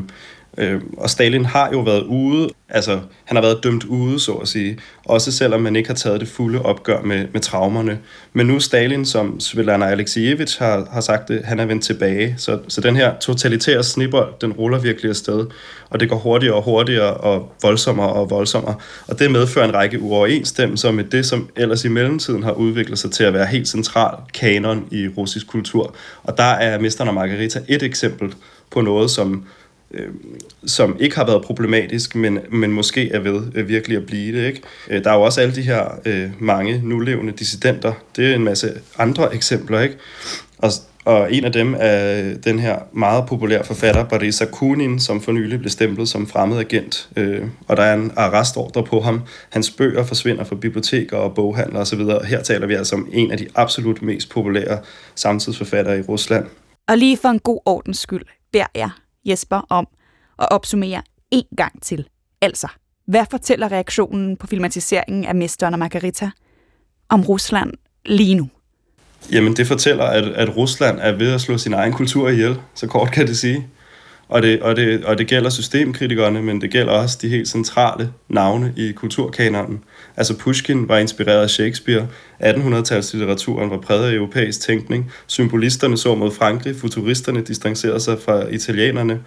[0.57, 4.47] Øh, og Stalin har jo været ude, altså han har været dømt ude, så at
[4.47, 7.99] sige, også selvom man ikke har taget det fulde opgør med, med traumerne.
[8.33, 12.35] Men nu er Stalin, som Svetlana Alexievich har, har sagt det, han er vendt tilbage.
[12.37, 15.45] Så, så den her totalitære snibbold, den ruller virkelig afsted,
[15.89, 18.75] og det går hurtigere og hurtigere og voldsommere og voldsommere.
[19.07, 23.11] Og det medfører en række uoverensstemmelser med det, som ellers i mellemtiden har udviklet sig
[23.11, 25.95] til at være helt central kanon i russisk kultur.
[26.23, 28.33] Og der er Mesteren og Margarita et eksempel
[28.71, 29.45] på noget, som
[29.93, 30.07] øh,
[30.65, 34.47] som ikke har været problematisk, men, men måske er ved øh, virkelig at blive det.
[34.47, 34.61] Ikke?
[34.89, 37.93] Øh, der er jo også alle de her øh, mange nulevende dissidenter.
[38.15, 39.79] Det er en masse andre eksempler.
[39.79, 39.95] ikke.
[40.57, 40.71] Og,
[41.05, 45.31] og en af dem er øh, den her meget populære forfatter, Boris Akunin, som for
[45.31, 47.09] nylig blev stemplet som fremmed agent.
[47.15, 49.21] Øh, og der er en arrestordre på ham.
[49.49, 51.99] Hans bøger forsvinder fra biblioteker og boghandler osv.
[51.99, 54.79] Her taler vi altså om en af de absolut mest populære
[55.15, 56.45] samtidsforfattere i Rusland.
[56.87, 58.89] Og lige for en god ordens skyld beder jeg
[59.25, 59.87] Jesper om
[60.39, 61.01] at opsummere
[61.31, 62.07] en gang til.
[62.41, 62.67] Altså,
[63.07, 66.29] hvad fortæller reaktionen på filmatiseringen af Mesteren og Margarita
[67.09, 67.73] om Rusland
[68.05, 68.49] lige nu?
[69.31, 72.87] Jamen, det fortæller, at, at Rusland er ved at slå sin egen kultur ihjel, så
[72.87, 73.67] kort kan det sige.
[74.27, 78.13] Og det, og, det, og det gælder systemkritikerne, men det gælder også de helt centrale
[78.29, 79.83] navne i kulturkanonen.
[80.17, 82.07] Altså Pushkin var inspireret af Shakespeare,
[82.41, 89.19] 1800-talslitteraturen var præget af europæisk tænkning, symbolisterne så mod Frankrig, futuristerne distancerede sig fra italienerne,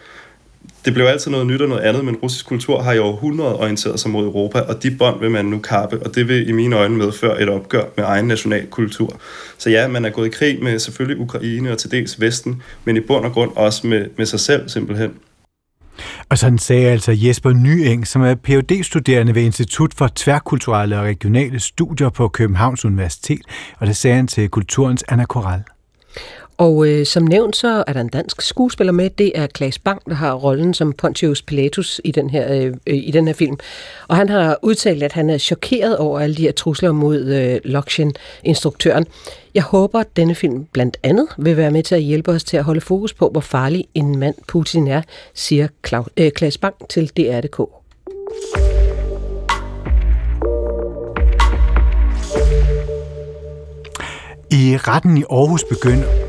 [0.85, 4.01] det blev altid noget nyt og noget andet, men russisk kultur har i århundreder orienteret
[4.01, 6.77] sig mod Europa, og de bånd vil man nu kappe, og det vil i mine
[6.77, 9.21] øjne medføre et opgør med egen national kultur.
[9.59, 12.97] Så ja, man er gået i krig med selvfølgelig Ukraine og til dels Vesten, men
[12.97, 15.11] i bund og grund også med, med sig selv simpelthen.
[16.29, 21.05] Og sådan sagde altså Jesper Nyeng, som er phd studerende ved Institut for Tværkulturelle og
[21.05, 23.41] Regionale Studier på Københavns Universitet,
[23.79, 25.63] og det sagde han til Kulturens Anna Koral.
[26.59, 29.11] Og øh, som nævnt, så er der en dansk skuespiller med.
[29.11, 32.97] Det er Claes Bang, der har rollen som Pontius Pilatus i den her, øh, øh
[32.97, 33.57] i den her film.
[34.09, 37.61] Og han har udtalt, at han er chokeret over alle de her trusler mod øh,
[37.65, 38.13] Lokshin,
[38.45, 39.07] instruktøren.
[39.55, 42.57] Jeg håber, at denne film blandt andet vil være med til at hjælpe os til
[42.57, 45.03] at holde fokus på, hvor farlig en mand Putin er,
[45.35, 45.69] siger
[46.17, 47.61] øh, Klaas Bang til DR.dk.
[54.51, 56.26] I retten i Aarhus begynder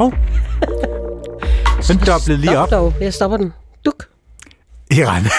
[0.00, 0.12] Hov.
[1.88, 2.68] Den doblede lige op.
[2.68, 2.94] Stop dog.
[3.00, 3.52] Jeg stopper den.
[3.84, 4.08] Duk.
[4.90, 5.30] I retten.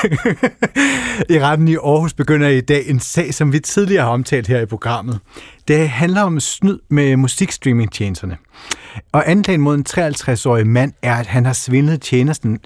[1.36, 4.59] I retten i Aarhus begynder i dag en sag, som vi tidligere har omtalt her
[4.59, 5.20] i programmet.
[5.68, 8.38] Det handler om snyd med musikstreamingtjenesterne.
[9.12, 12.01] Og anklagen mod en 53-årig mand er, at han har svindlet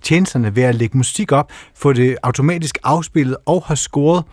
[0.03, 4.23] tjenesterne ved at lægge musik op, få det automatisk afspillet og har scoret,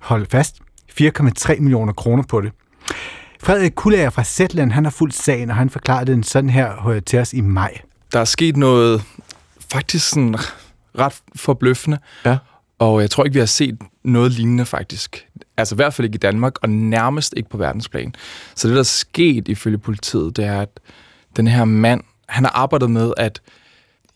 [0.00, 0.56] hold fast,
[1.00, 2.52] 4,3 millioner kroner på det.
[3.42, 7.18] Frederik Kullager fra Zetland, han har fuldt sagen, og han forklarede den sådan her til
[7.18, 7.78] os i maj.
[8.12, 9.02] Der er sket noget
[9.72, 10.34] faktisk sådan
[10.98, 12.38] ret forbløffende, ja.
[12.78, 15.26] og jeg tror ikke, vi har set noget lignende faktisk.
[15.56, 18.14] Altså i hvert fald ikke i Danmark, og nærmest ikke på verdensplan.
[18.54, 20.80] Så det, der er sket ifølge politiet, det er, at
[21.36, 23.40] den her mand, han har arbejdet med at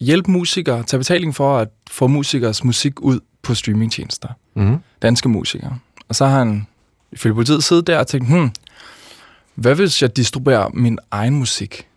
[0.01, 4.29] hjælpe musikere, tage betaling for at få musikers musik ud på streamingtjenester.
[4.55, 4.77] Mhm.
[5.03, 5.79] Danske musikere.
[6.09, 6.67] Og så har han
[7.13, 8.51] ifølge politiet siddet der og tænkt, hmm,
[9.63, 11.89] hvad hvis jeg distribuerer min egen musik?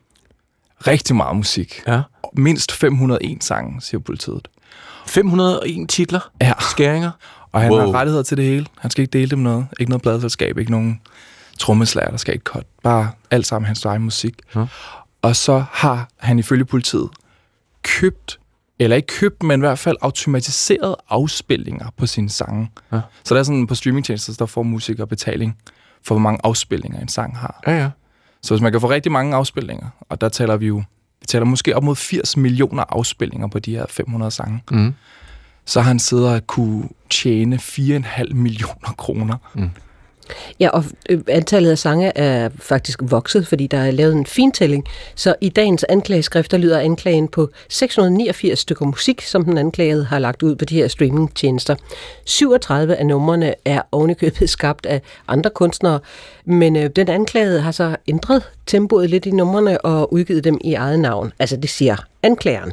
[0.87, 1.81] Rigtig meget musik.
[1.87, 2.01] Ja.
[2.33, 4.47] Mindst 501 sange, siger politiet.
[5.07, 6.31] 501 titler?
[6.41, 6.53] Ja.
[6.71, 7.11] Skæringer?
[7.51, 7.79] Og han Wow.
[7.79, 8.65] har rettigheder til det hele.
[8.79, 9.67] Han skal ikke dele dem noget.
[9.79, 11.01] Ikke noget pladselskab, ikke nogen
[11.59, 12.65] trommeslager, der skal ikke cut.
[12.83, 14.33] Bare alt sammen hans egen musik.
[14.55, 14.65] Ja.
[15.21, 17.09] Og så har han ifølge politiet
[17.83, 18.39] købt,
[18.79, 22.71] eller ikke købt, men i hvert fald automatiseret afspilninger på sine sange.
[22.91, 22.99] Ja.
[23.23, 25.57] Så der er sådan på streamingtjenester, der får musikere betaling
[26.05, 27.59] for, hvor mange afspilninger en sang har.
[27.67, 27.89] Ja, ja.
[28.41, 30.83] Så hvis man kan få rigtig mange afspilninger, og der taler vi jo,
[31.19, 34.93] vi taler måske op mod 80 millioner afspilninger på de her 500 sange, Mm.
[35.65, 39.37] så har han siddet og kunne tjene 4,5 millioner kroner.
[39.53, 39.69] Mm.
[40.59, 44.85] Ja, og øh, antallet af sange er faktisk vokset, fordi der er lavet en fintælling.
[45.15, 50.43] Så i dagens anklageskrifter lyder anklagen på 689 stykker musik, som den anklagede har lagt
[50.43, 51.75] ud på de her streamingtjenester.
[52.25, 55.99] 37 af numrene er ovenikøbet skabt af andre kunstnere,
[56.45, 60.73] men øh, den anklagede har så ændret tempoet lidt i numrene og udgivet dem i
[60.73, 61.31] eget navn.
[61.39, 62.71] Altså det siger anklageren.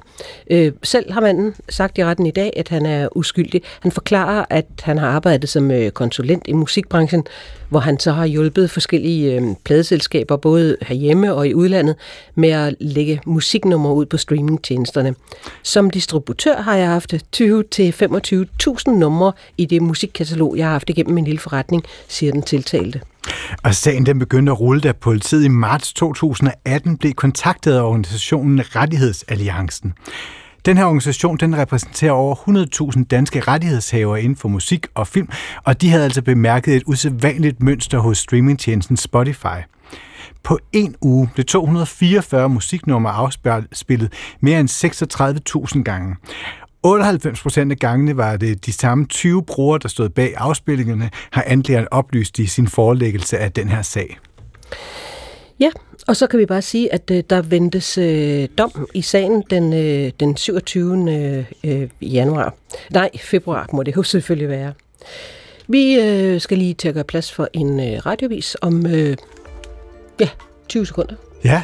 [0.51, 3.63] Øh, selv har manden sagt i retten i dag, at han er uskyldig.
[3.81, 7.25] Han forklarer, at han har arbejdet som øh, konsulent i musikbranchen,
[7.69, 11.97] hvor han så har hjulpet forskellige øh, pladeselskaber, både herhjemme og i udlandet,
[12.35, 15.15] med at lægge musiknumre ud på streamingtjenesterne.
[15.63, 21.25] Som distributør har jeg haft 20-25.000 numre i det musikkatalog, jeg har haft igennem min
[21.25, 23.01] lille forretning, siger den tiltalte.
[23.63, 28.77] Og sagen den begyndte at rulle, da politiet i marts 2018 blev kontaktet af organisationen
[28.77, 29.93] Rettighedsalliancen.
[30.65, 32.35] Den her organisation den repræsenterer over
[32.97, 35.29] 100.000 danske rettighedshavere inden for musik og film,
[35.65, 39.61] og de havde altså bemærket et usædvanligt mønster hos streamingtjenesten Spotify.
[40.43, 44.69] På en uge blev 244 musiknumre afspillet mere end
[45.77, 46.17] 36.000 gange.
[46.85, 51.45] 98 procent af gangene var det de samme 20 brugere, der stod bag afspillingerne, har
[51.47, 54.19] anklageren oplyst i sin forelæggelse af den her sag.
[55.61, 55.71] Ja,
[56.07, 59.73] og så kan vi bare sige, at øh, der ventes øh, dom i sagen den,
[59.73, 61.45] øh, den 27.
[61.65, 62.55] Øh, januar.
[62.91, 64.73] Nej, februar må det jo selvfølgelig være.
[65.69, 69.17] Vi øh, skal lige til at gøre plads for en øh, radiovis om øh,
[70.21, 70.29] ja,
[70.69, 71.15] 20 sekunder.
[71.45, 71.63] Ja,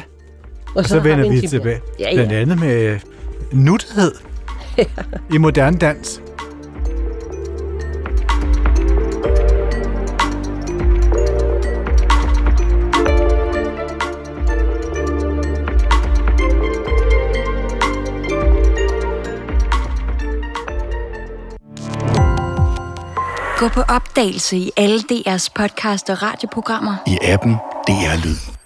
[0.67, 1.81] og, og så, vender en vi time tilbage.
[1.99, 2.39] Ja, Blandt ja.
[2.39, 2.99] andet med
[3.51, 4.11] nuthed
[5.33, 6.21] i moderne dans.
[23.59, 26.95] Gå på opdagelse i alle DR's podcast og radioprogrammer.
[27.07, 27.53] I appen
[27.87, 28.58] DR Lyd.